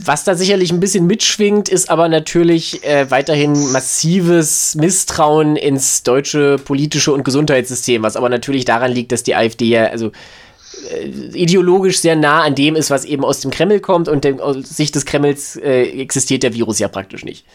[0.04, 6.58] was da sicherlich ein bisschen mitschwingt, ist aber natürlich äh, weiterhin massives Misstrauen ins deutsche
[6.58, 10.12] politische und Gesundheitssystem, was aber natürlich daran liegt, dass die AfD ja also
[10.90, 14.40] äh, ideologisch sehr nah an dem ist, was eben aus dem Kreml kommt und dem,
[14.40, 17.46] aus Sicht des Kremls äh, existiert der Virus ja praktisch nicht.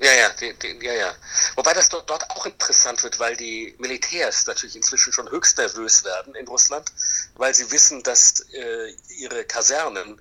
[0.00, 1.14] Ja, ja, die, die, ja, ja.
[1.56, 6.04] Wobei das dort, dort auch interessant wird, weil die Militärs natürlich inzwischen schon höchst nervös
[6.04, 6.90] werden in Russland,
[7.36, 10.18] weil sie wissen, dass äh, ihre Kasernen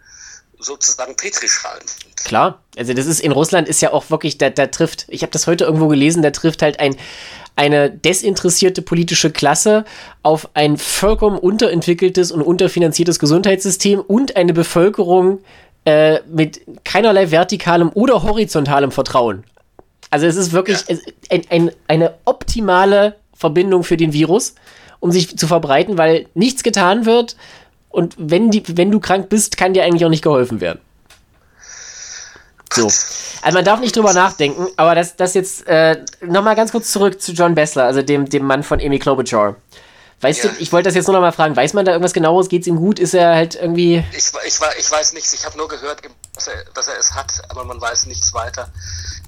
[0.59, 1.83] sozusagen Petrischalen.
[2.25, 5.31] Klar, also das ist in Russland ist ja auch wirklich, da, da trifft, ich habe
[5.31, 6.95] das heute irgendwo gelesen, da trifft halt ein
[7.59, 9.83] eine desinteressierte politische Klasse
[10.23, 15.39] auf ein vollkommen unterentwickeltes und unterfinanziertes Gesundheitssystem und eine Bevölkerung
[15.83, 19.43] äh, mit keinerlei vertikalem oder horizontalem Vertrauen.
[20.09, 20.95] Also es ist wirklich ja.
[21.29, 24.55] ein, ein, eine optimale Verbindung für den Virus,
[25.01, 27.35] um sich zu verbreiten, weil nichts getan wird,
[27.89, 30.79] und wenn, die, wenn du krank bist, kann dir eigentlich auch nicht geholfen werden.
[32.71, 32.85] So.
[33.41, 37.21] Also man darf nicht drüber nachdenken, aber das, das jetzt äh, nochmal ganz kurz zurück
[37.21, 39.55] zu John Bessler, also dem, dem Mann von Amy Klobuchar.
[40.21, 40.49] Weißt ja.
[40.49, 42.49] du, ich wollte das jetzt nur noch mal fragen, weiß man da irgendwas genaues?
[42.49, 42.99] Geht es ihm gut?
[42.99, 44.03] Ist er halt irgendwie.
[44.11, 46.01] Ich, ich, ich weiß nichts, ich habe nur gehört,
[46.35, 48.69] dass er, dass er es hat, aber man weiß nichts weiter.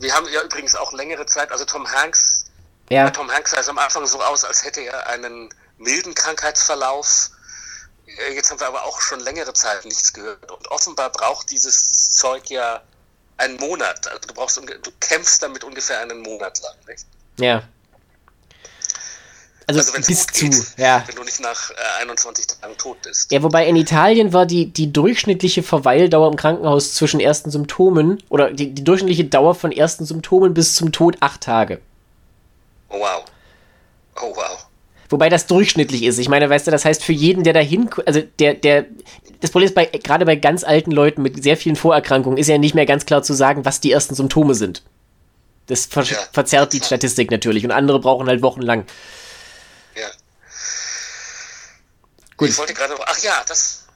[0.01, 2.45] Wir haben ja übrigens auch längere Zeit, also Tom Hanks,
[2.89, 3.09] ja.
[3.09, 7.29] Tom Hanks sah es am Anfang so aus, als hätte er einen milden Krankheitsverlauf
[8.33, 10.51] jetzt haben wir aber auch schon längere Zeit nichts gehört.
[10.51, 12.81] Und offenbar braucht dieses Zeug ja
[13.37, 14.07] einen Monat.
[14.07, 17.05] Also du brauchst, du kämpfst damit ungefähr einen Monat lang, nicht?
[17.39, 17.63] Ja.
[19.67, 21.03] Also, also bis zu, geht, ja.
[21.07, 23.31] Wenn du nicht nach äh, 21 Tagen tot bist.
[23.31, 28.51] Ja, wobei in Italien war die, die durchschnittliche Verweildauer im Krankenhaus zwischen ersten Symptomen oder
[28.51, 31.79] die, die durchschnittliche Dauer von ersten Symptomen bis zum Tod acht Tage.
[32.89, 33.23] Oh wow.
[34.17, 34.67] Oh wow.
[35.11, 36.19] Wobei das durchschnittlich ist.
[36.19, 38.85] Ich meine, weißt du, das heißt für jeden, der dahin, also der, der,
[39.41, 42.57] das Problem ist bei, gerade bei ganz alten Leuten mit sehr vielen Vorerkrankungen ist ja
[42.57, 44.83] nicht mehr ganz klar zu sagen, was die ersten Symptome sind.
[45.67, 48.85] Das ver ja, verzerrt die Statistik natürlich und andere brauchen halt wochenlang.
[49.95, 50.07] Ja.
[52.37, 52.49] Gut.
[52.49, 53.87] Ich wollte gerade, ach ja, das,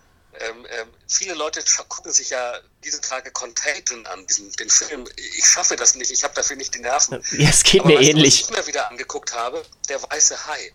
[0.41, 5.07] ähm, ähm, viele Leute gucken sich ja diese Tage Contagion an, diesen, den Film.
[5.37, 7.23] Ich schaffe das nicht, ich habe dafür nicht die Nerven.
[7.37, 8.43] Ja, es geht Aber mir ähnlich.
[8.43, 10.73] Was ich mir wieder angeguckt habe, der weiße Hai.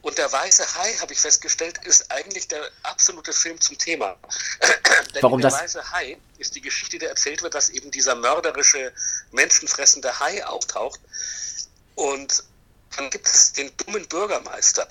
[0.00, 4.16] Und der weiße Hai, habe ich festgestellt, ist eigentlich der absolute Film zum Thema.
[5.14, 5.60] Denn Warum der das?
[5.60, 8.92] weiße Hai ist die Geschichte, die erzählt wird, dass eben dieser mörderische,
[9.32, 11.00] menschenfressende Hai auftaucht.
[11.96, 12.44] Und
[12.96, 14.88] dann gibt es den dummen Bürgermeister.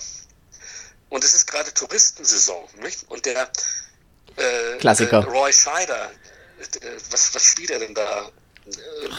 [1.08, 2.68] Und es ist gerade Touristensaison.
[2.76, 3.04] Nicht?
[3.08, 3.50] Und der
[4.36, 5.20] äh, Klassiker.
[5.20, 6.10] Äh, Roy Scheider,
[6.60, 8.30] äh, was, was spielt er denn da?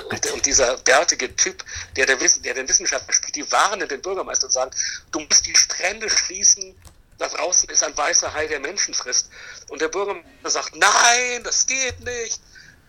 [0.09, 1.63] Und, und, dieser bärtige Typ,
[1.95, 4.71] der, der, der den Wissenschaftler spielt, die warnen den Bürgermeister und sagen,
[5.11, 6.75] du musst die Strände schließen,
[7.19, 9.29] da draußen ist ein weißer Hai, der Menschen frisst.
[9.67, 12.39] Und der Bürgermeister sagt, nein, das geht nicht.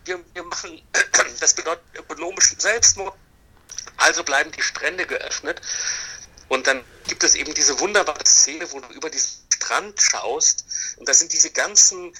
[0.05, 0.81] Wir, wir machen,
[1.40, 3.14] das bedeutet ökonomischen Selbstmord.
[3.96, 5.61] Also bleiben die Strände geöffnet.
[6.49, 10.64] Und dann gibt es eben diese wunderbare Szene, wo du über diesen Strand schaust.
[10.96, 12.14] Und da sind diese ganzen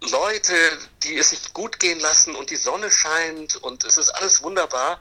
[0.00, 0.54] Leute,
[1.02, 4.98] die es sich gut gehen lassen und die Sonne scheint und es ist alles wunderbar.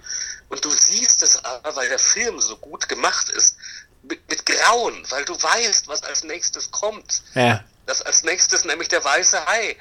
[0.50, 3.56] Und du siehst es aber, weil der Film so gut gemacht ist,
[4.04, 7.24] mit, mit Grauen, weil du weißt, was als nächstes kommt.
[7.34, 7.64] Ja.
[7.86, 9.76] Dass als nächstes nämlich der weiße Hai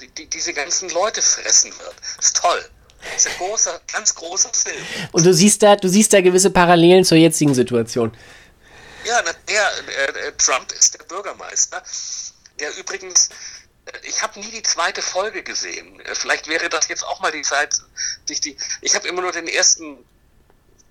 [0.00, 1.94] die, die, diese ganzen Leute fressen wird.
[2.18, 2.64] Ist toll.
[3.00, 4.82] Das ist ein großer, ganz großer Film.
[5.12, 8.16] Und du siehst da, du siehst da gewisse Parallelen zur jetzigen Situation.
[9.04, 11.82] Ja, der, der, der Trump ist der Bürgermeister,
[12.58, 13.28] der übrigens
[14.02, 16.02] ich habe nie die zweite Folge gesehen.
[16.14, 17.74] Vielleicht wäre das jetzt auch mal die Zeit,
[18.26, 18.56] sich die.
[18.80, 19.98] Ich habe immer nur den ersten,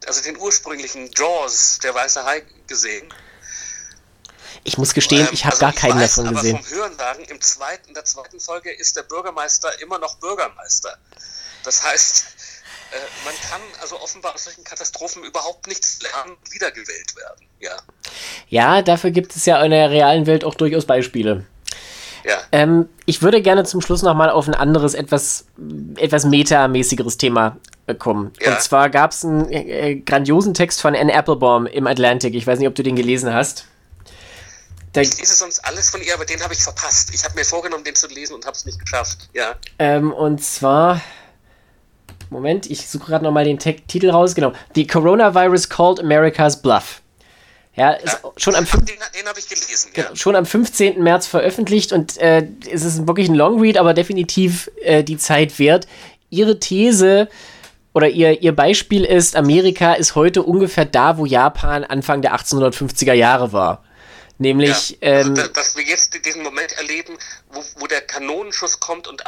[0.05, 3.11] also den ursprünglichen Jaws, der weiße Hai, gesehen.
[4.63, 6.55] Ich muss gestehen, ich habe ähm, also gar keinen weiß, davon gesehen.
[6.55, 10.97] Aber vom Hörensagen, im zweiten, in der zweiten Folge ist der Bürgermeister immer noch Bürgermeister.
[11.65, 12.25] Das heißt,
[12.91, 17.47] äh, man kann also offenbar aus solchen Katastrophen überhaupt nichts lernen, wiedergewählt werden.
[17.59, 17.77] Ja.
[18.49, 21.45] ja, dafür gibt es ja in der realen Welt auch durchaus Beispiele.
[22.25, 22.37] Ja.
[22.51, 25.45] Ähm, ich würde gerne zum Schluss nochmal auf ein anderes, etwas,
[25.97, 27.57] etwas metamäßiges Thema
[27.87, 28.31] äh, kommen.
[28.41, 28.53] Ja.
[28.53, 32.33] Und zwar gab es einen äh, grandiosen Text von Anne Applebaum im Atlantic.
[32.35, 33.65] Ich weiß nicht, ob du den gelesen hast.
[34.93, 37.13] Da ich lese sonst alles von ihr, aber den habe ich verpasst.
[37.13, 39.27] Ich habe mir vorgenommen, den zu lesen und habe es nicht geschafft.
[39.33, 39.55] Ja.
[39.79, 41.01] Ähm, und zwar.
[42.29, 44.33] Moment, ich suche gerade nochmal den Te Titel raus.
[44.33, 44.53] Genau.
[44.75, 47.02] The Coronavirus Called America's Bluff.
[47.75, 48.19] Ja, ja.
[48.37, 49.91] schon am den, den habe ich gelesen.
[49.95, 50.03] Ja.
[50.03, 51.01] Genau, schon am 15.
[51.01, 55.87] März veröffentlicht und äh, es ist wirklich ein Longread, aber definitiv äh, die Zeit wert.
[56.29, 57.29] Ihre These
[57.93, 63.13] oder ihr, ihr Beispiel ist, Amerika ist heute ungefähr da, wo Japan Anfang der 1850er
[63.13, 63.83] Jahre war.
[64.37, 64.97] Nämlich.
[65.01, 67.17] Ja, also, ähm, dass wir jetzt diesen Moment erleben,
[67.51, 69.25] wo, wo der Kanonenschuss kommt und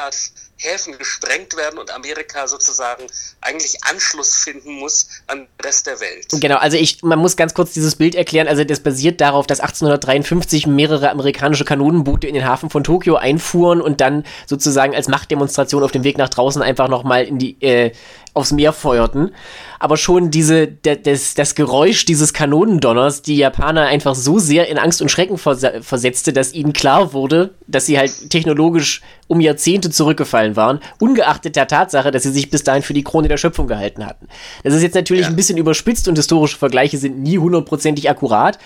[0.00, 0.32] Amerikas
[0.62, 3.04] Häfen gesprengt werden und Amerika sozusagen
[3.40, 6.26] eigentlich Anschluss finden muss an den Rest der Welt.
[6.32, 8.46] Genau, also ich, man muss ganz kurz dieses Bild erklären.
[8.46, 13.80] Also das basiert darauf, dass 1853 mehrere amerikanische Kanonenboote in den Hafen von Tokio einfuhren
[13.80, 17.92] und dann sozusagen als Machtdemonstration auf dem Weg nach draußen einfach nochmal in die äh,
[18.34, 19.32] aufs Meer feuerten.
[19.78, 25.00] Aber schon diese, das, das Geräusch dieses Kanonendonners die Japaner einfach so sehr in Angst
[25.00, 30.80] und Schrecken versetzte, dass ihnen klar wurde, dass sie halt technologisch um Jahrzehnte zurückgefallen waren,
[30.98, 34.28] ungeachtet der Tatsache, dass sie sich bis dahin für die Krone der Schöpfung gehalten hatten.
[34.64, 35.28] Das ist jetzt natürlich ja.
[35.28, 38.58] ein bisschen überspitzt und historische Vergleiche sind nie hundertprozentig akkurat.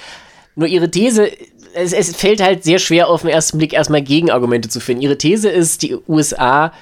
[0.57, 1.31] Nur ihre These,
[1.75, 5.03] es, es fällt halt sehr schwer auf den ersten Blick erstmal Gegenargumente zu finden.
[5.03, 6.73] Ihre These ist, die USA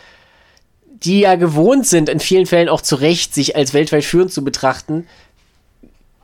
[1.05, 4.45] die ja gewohnt sind, in vielen Fällen auch zu Recht, sich als weltweit führend zu
[4.45, 5.07] betrachten,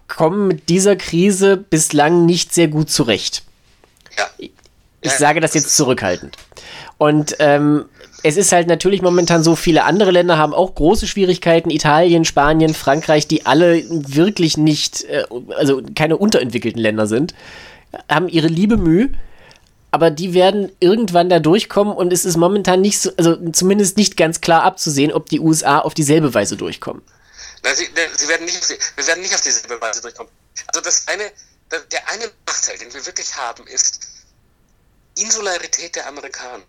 [0.07, 3.43] kommen mit dieser Krise bislang nicht sehr gut zurecht.
[4.17, 4.27] Ja.
[5.01, 6.37] Ich ja, sage das, das jetzt zurückhaltend.
[6.97, 7.85] Und ähm,
[8.23, 11.71] es ist halt natürlich momentan so, viele andere Länder haben auch große Schwierigkeiten.
[11.71, 15.25] Italien, Spanien, Frankreich, die alle wirklich nicht, äh,
[15.57, 17.35] also keine unterentwickelten Länder sind,
[18.09, 19.11] haben ihre liebe Mühe
[19.91, 24.17] aber die werden irgendwann da durchkommen und es ist momentan nicht so, also zumindest nicht
[24.17, 27.03] ganz klar abzusehen, ob die USA auf dieselbe Weise durchkommen.
[27.63, 30.31] Na, sie, sie, werden nicht, wir werden nicht auf dieselbe Weise durchkommen.
[30.67, 31.31] Also das eine,
[31.71, 34.01] der eine Nachteil, den wir wirklich haben, ist
[35.17, 36.65] Insularität der Amerikaner.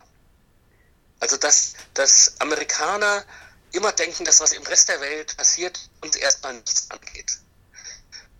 [1.19, 3.25] Also dass, dass Amerikaner
[3.71, 7.37] immer denken, dass was im Rest der Welt passiert, uns erstmal nichts angeht.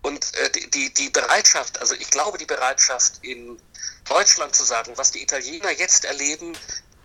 [0.02, 3.62] Und äh, die, die Bereitschaft, also ich glaube, die Bereitschaft in
[4.08, 6.58] Deutschland zu sagen, was die Italiener jetzt erleben,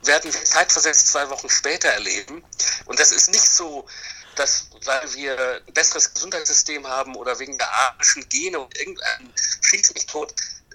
[0.02, 2.44] werden wir zeitversetzt zwei Wochen später erleben.
[2.84, 3.86] Und das ist nicht so,
[4.36, 9.32] dass, weil wir ein besseres Gesundheitssystem haben oder wegen der arischen Gene und irgendein
[9.62, 10.34] Schieß mich tot,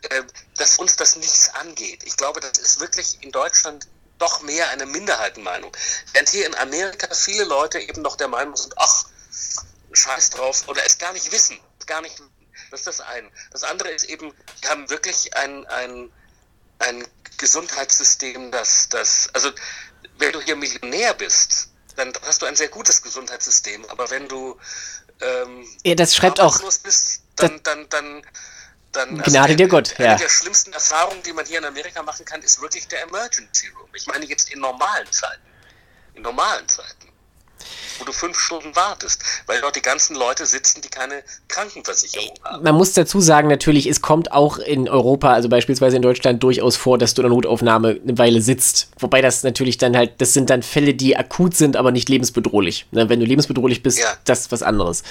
[0.09, 0.23] äh,
[0.57, 2.03] dass uns das nichts angeht.
[2.03, 3.87] Ich glaube, das ist wirklich in Deutschland
[4.19, 5.75] doch mehr eine Minderheitenmeinung.
[6.13, 9.05] Während hier in Amerika viele Leute eben noch der Meinung sind, ach,
[9.91, 12.21] scheiß drauf, oder es gar nicht wissen, gar nicht
[12.71, 13.29] das ist das eine.
[13.51, 16.11] Das andere ist eben, wir haben wirklich ein, ein,
[16.79, 19.49] ein Gesundheitssystem, das, das, also
[20.17, 24.57] wenn du hier Millionär bist, dann hast du ein sehr gutes Gesundheitssystem, aber wenn du
[25.21, 28.25] ähm, ja, das schreibt auch bist, dann, dann, dann,
[28.91, 29.93] dann Gnade also dir Gott.
[29.97, 30.15] Eine ja.
[30.15, 33.89] der schlimmsten Erfahrungen, die man hier in Amerika machen kann, ist wirklich der Emergency Room.
[33.93, 35.41] Ich meine jetzt in normalen Zeiten.
[36.15, 37.09] In normalen Zeiten
[37.99, 42.63] wo du fünf Stunden wartest, weil dort die ganzen Leute sitzen, die keine Krankenversicherung haben.
[42.63, 46.75] Man muss dazu sagen, natürlich, es kommt auch in Europa, also beispielsweise in Deutschland, durchaus
[46.75, 48.89] vor, dass du in der Notaufnahme eine Weile sitzt.
[48.99, 52.87] Wobei das natürlich dann halt, das sind dann Fälle, die akut sind, aber nicht lebensbedrohlich.
[52.91, 54.07] Ne, wenn du lebensbedrohlich bist, ja.
[54.25, 55.03] das ist was anderes.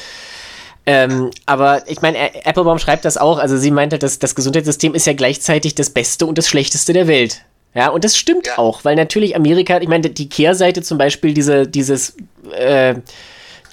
[0.91, 3.39] Ähm, aber ich meine, Applebaum schreibt das auch.
[3.39, 7.07] Also sie meinte, dass das Gesundheitssystem ist ja gleichzeitig das Beste und das Schlechteste der
[7.07, 7.43] Welt.
[7.75, 8.57] Ja, und das stimmt ja.
[8.57, 12.17] auch, weil natürlich Amerika, ich meine, die Kehrseite zum Beispiel diese, dieses,
[12.57, 12.95] äh,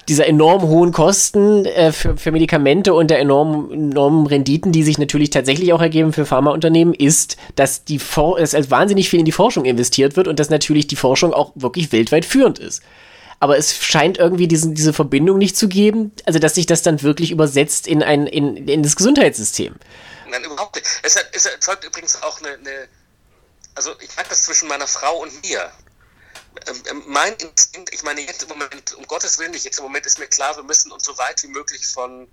[0.06, 4.98] dieser enorm hohen Kosten äh, für, für Medikamente und der enormen, enormen Renditen, die sich
[4.98, 9.24] natürlich tatsächlich auch ergeben für Pharmaunternehmen, ist, dass die For dass also wahnsinnig viel in
[9.24, 12.82] die Forschung investiert wird und dass natürlich die Forschung auch wirklich weltweit führend ist.
[13.38, 17.02] Aber es scheint irgendwie diesen, diese Verbindung nicht zu geben, also dass sich das dann
[17.02, 19.74] wirklich übersetzt in, ein, in, in das Gesundheitssystem.
[20.30, 20.86] Nein, überhaupt nicht.
[21.02, 22.88] Es, es erzeugt übrigens auch eine, eine
[23.76, 25.70] also ich merke das zwischen meiner Frau und mir.
[26.66, 29.84] Ähm, ähm, mein Instinkt, ich meine jetzt im Moment, um Gottes Willen nicht, jetzt im
[29.84, 32.26] Moment ist mir klar, wir müssen uns so weit wie möglich von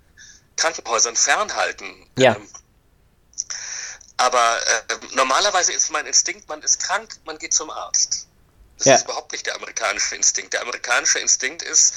[0.56, 2.08] Krankenhäusern fernhalten.
[2.18, 2.34] Ja.
[2.34, 2.48] Ähm,
[4.16, 8.26] Aber äh, normalerweise ist mein Instinkt, man ist krank, man geht zum Arzt.
[8.78, 8.94] Das Ja.
[8.96, 10.52] ist überhaupt nicht der amerikanische Instinkt.
[10.52, 11.94] Der amerikanische Instinkt ist,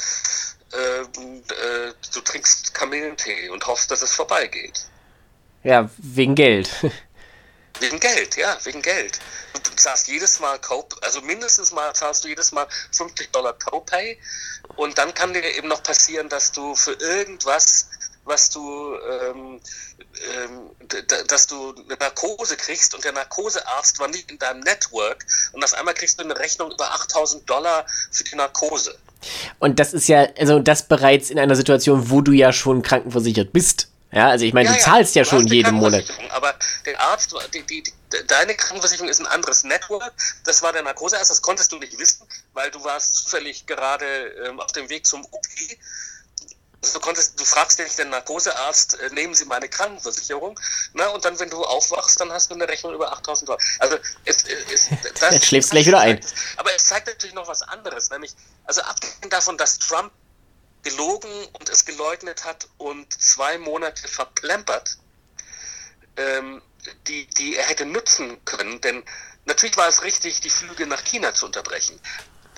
[0.74, 1.06] äh,
[1.52, 4.86] äh, du trinkst Kamillentee und hoffst, dass es vorbeigeht.
[5.64, 6.70] Ja, wegen Geld.
[7.80, 9.20] Wegen Geld, ja, wegen Geld.
[9.64, 10.60] Du zahlst jedes Mal
[11.02, 14.20] also mindestens mal zahlst du jedes Mal 50 Dollar Copay
[14.78, 17.90] und dann kann dir eben noch passieren, dass du für irgendwas,
[18.28, 19.60] was du, ähm,
[20.36, 20.70] ähm,
[21.28, 25.74] dass du eine Narkose kriegst und der Narkosearzt war nicht in deinem Network und auf
[25.74, 28.98] einmal kriegst du eine Rechnung über 8000 Dollar für die Narkose.
[29.60, 33.52] Und das ist ja, also das bereits in einer Situation, wo du ja schon krankenversichert
[33.52, 33.88] bist.
[34.12, 36.06] Ja, also ich meine, du zahlst ja du schon jeden Monat.
[36.30, 36.56] Aber
[36.86, 37.94] der Arzt, die, die, die,
[38.28, 40.14] deine Krankenversicherung ist ein anderes Network.
[40.46, 44.06] Das war der Narkosearzt, das konntest du nicht wissen, weil du warst zufällig gerade
[44.46, 45.46] ähm, auf dem Weg zum OP.
[46.84, 50.60] Also du, konntest, du fragst dich den Narkosearzt, äh, nehmen Sie meine Krankenversicherung.
[50.94, 53.62] Na, und dann, wenn du aufwachst, dann hast du eine Rechnung über 8000 Dollar.
[53.80, 54.38] Also, es,
[54.72, 54.88] es,
[55.20, 56.24] das, Jetzt schläfst du gleich wieder ein.
[56.58, 58.34] Aber es zeigt natürlich noch was anderes, nämlich,
[58.66, 60.12] also abgesehen davon, dass Trump
[60.84, 64.98] gelogen und es geleugnet hat und zwei Monate verplempert,
[66.16, 66.62] ähm,
[67.08, 68.80] die, die er hätte nutzen können.
[68.82, 69.04] Denn
[69.46, 72.00] natürlich war es richtig, die Flüge nach China zu unterbrechen,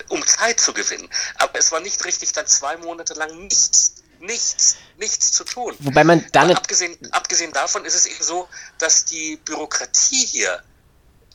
[0.10, 1.10] um Zeit zu gewinnen.
[1.36, 5.76] Aber es war nicht richtig, dann zwei Monate lang nichts, nichts, nichts zu tun.
[5.80, 8.48] Wobei man da Aber nicht, abgesehen, abgesehen davon ist es eben so,
[8.78, 10.64] dass die Bürokratie hier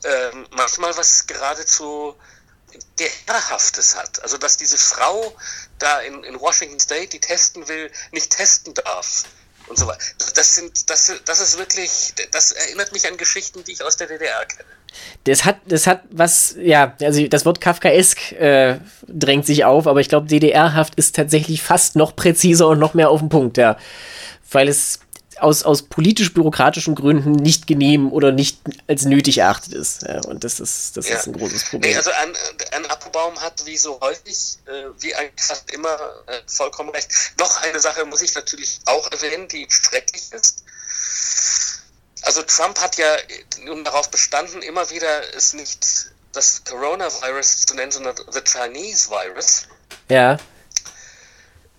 [0.05, 2.15] ähm, manchmal was geradezu
[2.99, 4.23] der Herrhaftes hat.
[4.23, 5.37] Also dass diese Frau
[5.79, 9.25] da in, in Washington State, die testen will, nicht testen darf
[9.67, 10.05] und so weiter.
[10.35, 14.09] Das sind, das, das ist wirklich, das erinnert mich an Geschichten, die ich aus der
[14.09, 14.69] DDR kenne.
[15.25, 18.79] Das hat, das hat was, ja, also das Wort Kafkaesk äh,
[19.09, 23.11] drängt sich auf, aber ich glaube, DDR-Haft ist tatsächlich fast noch präziser und noch mehr
[23.11, 23.77] auf den Punkt, ja.
[24.51, 25.01] Weil es
[25.41, 30.03] aus, aus politisch-bürokratischen Gründen nicht genehm oder nicht als nötig erachtet ist.
[30.03, 31.17] Ja, und das ist, das Ja.
[31.17, 31.91] ist ein großes Problem.
[31.91, 32.33] Nee, also ein,
[32.73, 35.89] ein Appelbaum hat wie so häufig, äh, wie eigentlich fast immer,
[36.27, 37.09] äh, vollkommen recht.
[37.39, 40.65] Noch eine Sache muss ich natürlich auch erwähnen, die schrecklich ist.
[42.25, 43.17] Also Trump hat ja
[43.61, 49.67] nun darauf bestanden, immer wieder es nicht das Coronavirus zu nennen, sondern the Chinese Virus.
[50.09, 50.39] ja,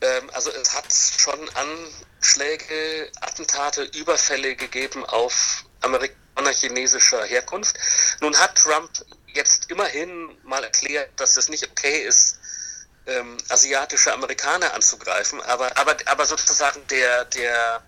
[0.02, 7.76] Ähm, also es hat schon Anschläge, Attentate, Überfälle gegeben auf Amerikaner chinesischer Herkunft.
[8.22, 8.90] Nun hat Trump
[9.28, 12.40] jetzt immerhin mal erklärt, dass es nicht okay ist,
[13.08, 17.84] ähm, asiatische Amerikaner anzugreifen, aber, aber, aber sozusagen der, der,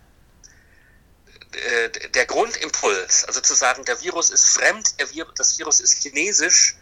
[1.54, 6.76] äh, der Grundimpuls, also zu sagen, der Virus ist fremd, Vir das Virus ist chinesisch,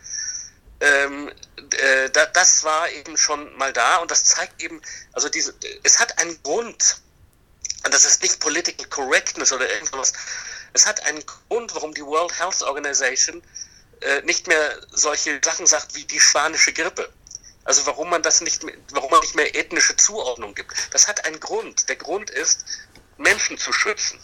[0.79, 1.31] ähm,
[1.71, 4.81] äh, da, das war eben schon mal da und das zeigt eben,
[5.13, 5.53] also diese,
[5.83, 7.01] es hat einen Grund,
[7.83, 10.13] und das ist nicht Political Correctness oder irgendwas,
[10.73, 13.41] es hat einen Grund, warum die World Health Organization
[14.01, 17.09] äh, nicht mehr solche Sachen sagt wie die spanische Grippe.
[17.63, 20.71] Also warum man das nicht, warum man nicht mehr ethnische Zuordnung gibt.
[20.91, 21.89] Das hat einen Grund.
[21.89, 22.65] Der Grund ist,
[23.17, 24.19] Menschen zu schützen.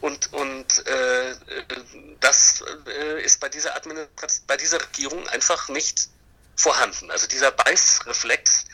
[0.00, 1.34] Und, und äh, äh,
[2.20, 6.08] das äh, ist bei dieser, Administration, bei dieser Regierung einfach nicht
[6.56, 7.10] vorhanden.
[7.10, 8.64] Also dieser Beißreflex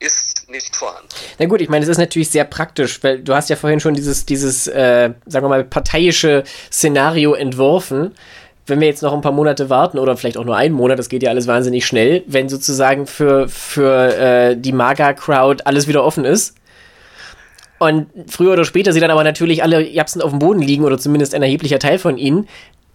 [0.00, 1.08] ist nicht vorhanden.
[1.38, 3.94] Na gut, ich meine, es ist natürlich sehr praktisch, weil du hast ja vorhin schon
[3.94, 8.14] dieses, dieses, äh, sagen wir mal, parteiische Szenario entworfen.
[8.66, 11.08] Wenn wir jetzt noch ein paar Monate warten oder vielleicht auch nur einen Monat, das
[11.08, 16.24] geht ja alles wahnsinnig schnell, wenn sozusagen für, für äh, die MAGA-Crowd alles wieder offen
[16.24, 16.54] ist.
[17.78, 20.98] Und früher oder später sie dann aber natürlich alle Japsen auf dem Boden liegen oder
[20.98, 22.48] zumindest ein erheblicher Teil von ihnen,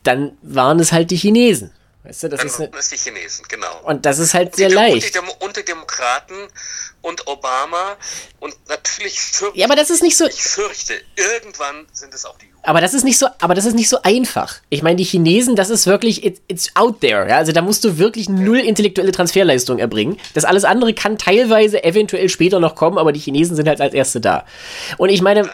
[0.03, 1.71] dann waren es halt die Chinesen.
[2.03, 3.79] Weißt du, das Dann ist, waren es die Chinesen, genau.
[3.85, 5.15] und das ist halt sehr die, leicht.
[5.15, 6.35] Und die, und die Demokraten
[7.01, 7.95] und Obama
[8.39, 12.37] und natürlich fürchte, Ja, aber das ist nicht so, ich fürchte, irgendwann sind es auch
[12.37, 12.51] die.
[12.63, 14.55] Aber das ist nicht so, aber das ist nicht so einfach.
[14.69, 17.27] Ich meine, die Chinesen, das ist wirklich, it, it's out there.
[17.27, 17.37] Ja?
[17.37, 20.17] Also da musst du wirklich null intellektuelle Transferleistung erbringen.
[20.33, 23.93] Das alles andere kann teilweise eventuell später noch kommen, aber die Chinesen sind halt als
[23.93, 24.45] Erste da.
[24.97, 25.49] Und ich meine,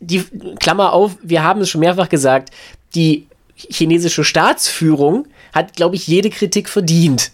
[0.00, 0.24] die
[0.58, 2.50] Klammer auf, wir haben es schon mehrfach gesagt,
[2.94, 3.26] die
[3.56, 7.30] chinesische Staatsführung hat, glaube ich, jede Kritik verdient.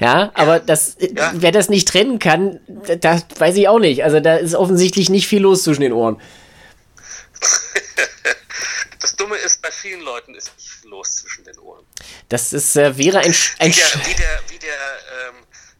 [0.00, 1.32] Ja, aber das, Ja.
[1.34, 2.60] wer das nicht trennen kann,
[3.00, 4.04] das weiß ich auch nicht.
[4.04, 6.20] Also da ist offensichtlich nicht viel los zwischen den Ohren.
[9.00, 11.84] Das Dumme ist, bei vielen Leuten ist nicht viel los zwischen den Ohren.
[12.30, 14.72] Das ist, äh, wäre ein, ein Wie der, wie der, wie der
[15.28, 15.34] ähm,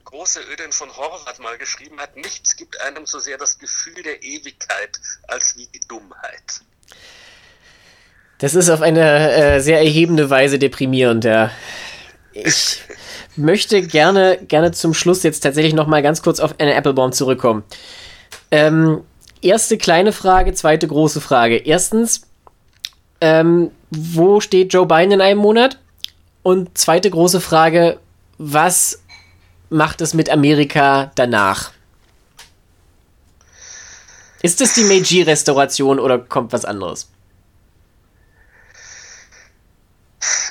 [0.04, 4.22] große Ödin von Horvath mal geschrieben hat, nichts gibt einem so sehr das Gefühl der
[4.22, 6.60] Ewigkeit als wie die Dummheit.
[8.44, 11.50] Das ist auf eine äh, sehr erhebende Weise deprimierend, ja.
[12.34, 12.82] Ich
[13.36, 17.62] möchte gerne, gerne zum Schluss jetzt tatsächlich noch mal ganz kurz auf eine Applebaum zurückkommen.
[18.50, 19.00] Ähm,
[19.40, 21.56] erste kleine Frage, zweite große Frage.
[21.56, 22.26] Erstens,
[23.22, 25.78] ähm, wo steht Joe Biden in einem Monat?
[26.42, 27.98] Und zweite große Frage,
[28.36, 29.02] was
[29.70, 31.72] macht es mit Amerika danach?
[34.42, 37.08] Ist es die Meiji-Restauration oder kommt was anderes?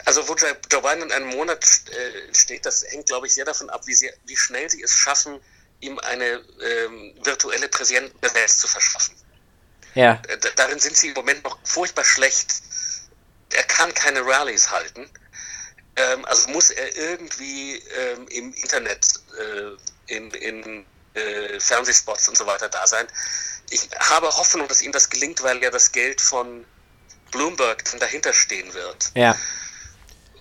[0.05, 3.69] Also wo Joe Biden in einem Monat äh, steht, das hängt, glaube ich, sehr davon
[3.69, 5.39] ab, wie, sehr, wie schnell sie es schaffen,
[5.79, 9.15] ihm eine ähm, virtuelle Präsidentenpräsenz zu verschaffen.
[9.95, 10.21] Ja.
[10.27, 12.53] Äh, darin sind sie im Moment noch furchtbar schlecht.
[13.53, 15.09] Er kann keine Rallyes halten.
[15.95, 19.05] Ähm, also muss er irgendwie ähm, im Internet,
[19.39, 23.07] äh, in, in äh, Fernsehspots und so weiter da sein.
[23.69, 26.65] Ich habe Hoffnung, dass ihm das gelingt, weil ja das Geld von
[27.31, 29.11] Bloomberg dann dahinter stehen wird.
[29.15, 29.35] Ja.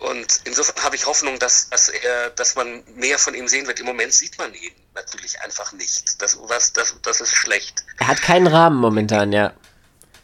[0.02, 3.78] Und insofern habe ich Hoffnung, dass, dass er, dass man mehr von ihm sehen wird.
[3.78, 6.20] Im Moment sieht man ihn natürlich einfach nicht.
[6.20, 7.84] Das, was, das, das ist schlecht.
[7.98, 9.52] Er hat keinen Rahmen momentan, ja.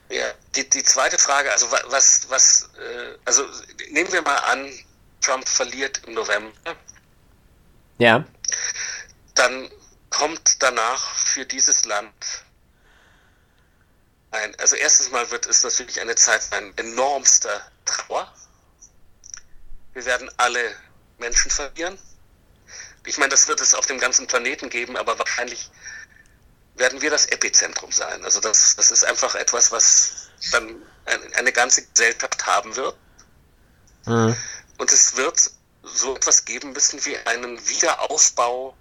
[0.08, 0.24] Ja,
[0.56, 3.44] die, die zweite Frage, also was, was, äh, also
[3.90, 4.68] nehmen wir mal an,
[5.20, 6.74] Trump verliert im November.
[7.98, 8.24] Ja.
[9.34, 9.70] Dann
[10.10, 12.12] kommt danach für dieses Land
[14.32, 18.32] ein, also erstens mal wird es natürlich eine Zeit ein enormster Trauer
[19.99, 20.76] wir werden alle
[21.18, 21.99] Menschen verlieren.
[23.05, 25.72] Ich meine, das wird es auf dem ganzen Planeten geben, aber wahrscheinlich
[26.76, 28.24] werden wir das Epizentrum sein.
[28.24, 30.80] Also das, das ist einfach etwas, was dann
[31.34, 32.96] eine ganze Gesellschaft haben wird.
[34.07, 34.36] Mhm.
[34.78, 35.51] Und es wird
[35.82, 38.76] so etwas geben müssen wie einen Wiederaufbau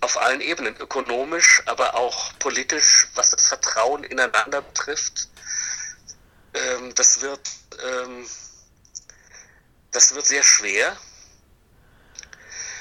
[0.00, 5.28] auf allen Ebenen, ökonomisch, aber auch politisch, was das Vertrauen ineinander betrifft.
[6.54, 7.46] Ähm, das wird
[7.82, 8.26] ähm,
[9.94, 10.96] das wird sehr schwer.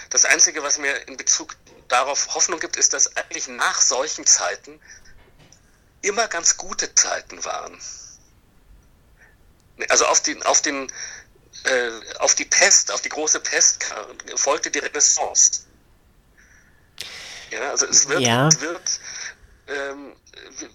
[0.09, 1.55] Das Einzige, was mir in Bezug
[1.88, 4.80] darauf Hoffnung gibt, ist, dass eigentlich nach solchen Zeiten
[6.01, 7.80] immer ganz gute Zeiten waren.
[9.89, 10.91] Also auf, den, auf, den,
[11.64, 13.86] äh, auf die Pest, auf die große Pest
[14.36, 15.66] folgte die Renaissance.
[17.49, 18.49] Ja, also es wird, ja.
[18.61, 18.99] wird
[19.68, 20.16] ähm,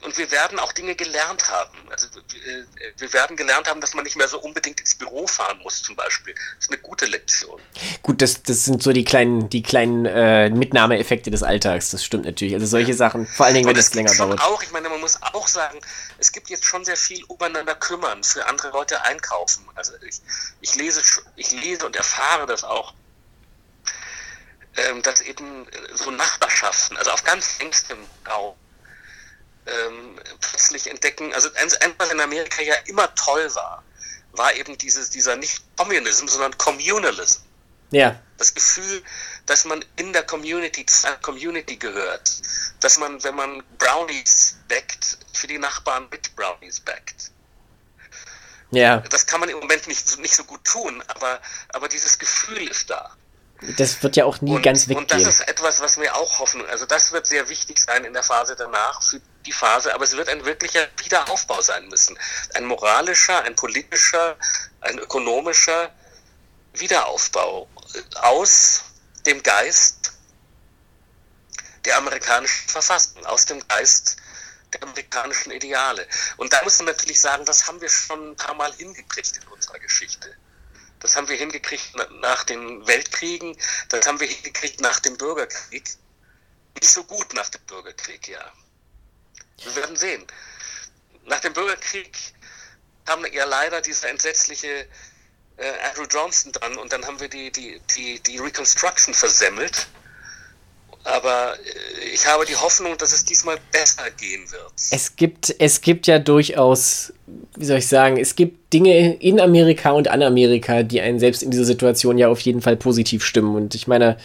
[0.03, 1.79] und wir werden auch Dinge gelernt haben.
[1.91, 2.65] Also äh,
[2.99, 5.97] wir werden gelernt haben, dass man nicht mehr so unbedingt ins Büro fahren muss, zum
[5.97, 6.35] Beispiel.
[6.35, 7.61] Das ist eine gute Lektion.
[8.03, 11.91] Gut, das, das sind so die kleinen, die kleinen äh, Mitnahmeeffekte des Alltags.
[11.91, 12.55] Das stimmt natürlich.
[12.55, 12.99] Also solche.
[12.99, 14.41] Sachen, vor allen Dingen, wenn es länger dauert.
[14.41, 15.79] Auch, ich meine, man muss auch sagen,
[16.19, 19.65] es gibt jetzt schon sehr viel übereinander kümmern, für andere Leute einkaufen.
[19.75, 20.21] Also ich,
[20.61, 21.03] ich lese,
[21.37, 22.95] ich lese und erfahre das auch
[24.79, 27.99] ähm, dass eben so Nachbarschaften, also auf ganz engstem
[28.29, 28.55] Raum,
[29.69, 31.49] ähm, plötzlich entdecken, also
[31.99, 33.83] was in Amerika ja immer toll war,
[34.33, 37.43] war eben dieses, dieser nicht Communism, sondern Communalism.
[37.91, 38.21] Ja.
[38.37, 39.03] Das Gefühl,
[39.47, 42.41] dass man in der Community, zur Community gehört.
[42.81, 47.31] Dass man, wenn man Brownies backt, für die Nachbarn mit Brownies backt.
[48.71, 48.99] Ja.
[49.11, 51.41] Das kann man im Moment nicht, nicht so gut tun, aber,
[51.71, 53.17] aber dieses Gefühl ist da.
[53.77, 55.03] Das wird ja auch nie und, ganz weggehen.
[55.03, 58.13] Und das ist etwas, was mir auch Hoffnung, also das wird sehr wichtig sein in
[58.13, 62.17] der Phase danach für die Phase, aber es wird ein wirklicher Wiederaufbau sein müssen.
[62.55, 64.37] Ein moralischer, ein politischer,
[64.81, 65.91] ein ökonomischer
[66.75, 67.69] Wiederaufbau
[68.23, 68.85] aus
[69.27, 70.13] dem Geist
[71.85, 74.19] der amerikanischen Verfassung, aus dem Geist
[74.73, 76.07] der amerikanischen Ideale.
[76.37, 79.49] Und da muss man natürlich sagen, das haben wir schon ein paar Mal hingekriegt in
[79.49, 80.37] unserer Geschichte.
[81.01, 83.57] Das haben wir hingekriegt nach den Weltkriegen,
[83.89, 85.85] das haben wir hingekriegt nach dem Bürgerkrieg.
[86.75, 88.53] Nicht so gut nach dem Bürgerkrieg, ja.
[89.63, 90.27] Wir werden sehen.
[91.25, 92.17] Nach dem Bürgerkrieg
[93.05, 94.87] kam ja leider dieser entsetzliche
[95.57, 99.89] äh, Andrew Johnson dran und dann haben wir die, die, die, die Reconstruction versemmelt.
[101.05, 104.73] Aber äh, ich habe die Hoffnung, dass es diesmal besser gehen wird.
[104.91, 107.13] Es gibt, es gibt ja durchaus,
[107.57, 111.43] wie soll ich sagen, es gibt Dinge in Amerika und an Amerika, die einen selbst
[111.43, 113.55] in dieser Situation ja auf jeden Fall positiv stimmen.
[113.55, 114.19] Und ich meine,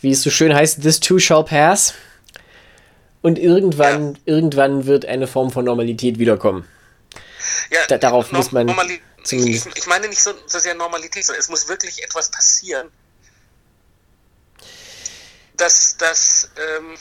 [0.00, 1.94] wie es so schön heißt, this too shall pass.
[3.22, 4.20] Und irgendwann, ja.
[4.26, 6.68] irgendwann wird eine Form von Normalität wiederkommen.
[7.70, 8.66] Ja, da, darauf no muss man.
[8.66, 12.90] Normali ich, ich, meine nicht so, so sehr Normalität, sondern es muss wirklich etwas passieren,
[15.56, 16.96] dass, dass, ähm,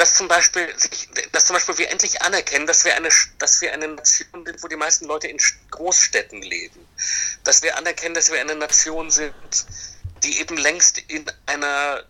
[0.00, 0.66] dass zum Beispiel,
[1.32, 4.68] dass zum Beispiel wir endlich anerkennen, dass wir eine, dass wir eine Nation sind, wo
[4.68, 5.36] die meisten Leute in
[5.70, 6.80] Großstädten leben.
[7.44, 9.34] Dass wir anerkennen, dass wir eine Nation sind,
[10.24, 12.02] die eben längst in einer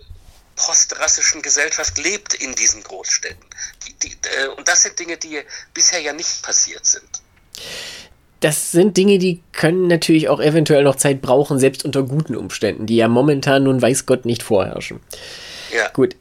[0.54, 3.44] postrassischen Gesellschaft lebt in diesen Großstädten.
[3.84, 5.42] Die, die, äh, und das sind Dinge, die
[5.74, 7.10] bisher ja nicht passiert sind.
[8.38, 12.86] Das sind Dinge, die können natürlich auch eventuell noch Zeit brauchen, selbst unter guten Umständen,
[12.86, 15.00] die ja momentan nun weiß Gott nicht vorherrschen.
[15.74, 15.88] Ja.
[15.88, 16.14] Gut.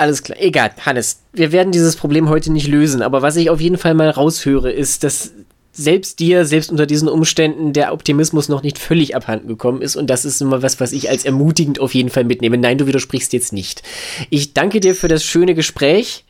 [0.00, 0.38] Alles klar.
[0.40, 1.20] Egal, Hannes.
[1.34, 4.72] Wir werden dieses Problem heute nicht lösen, aber was ich auf jeden Fall mal raushöre,
[4.72, 5.32] ist, dass
[5.72, 9.96] selbst dir, selbst unter diesen Umständen, der Optimismus noch nicht völlig abhanden gekommen ist.
[9.96, 12.56] Und das ist immer was, was ich als ermutigend auf jeden Fall mitnehme.
[12.56, 13.82] Nein, du widersprichst jetzt nicht.
[14.30, 16.24] Ich danke dir für das schöne Gespräch.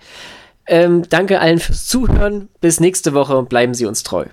[0.66, 2.48] Ähm, danke allen fürs Zuhören.
[2.60, 4.24] Bis nächste Woche bleiben Sie uns treu.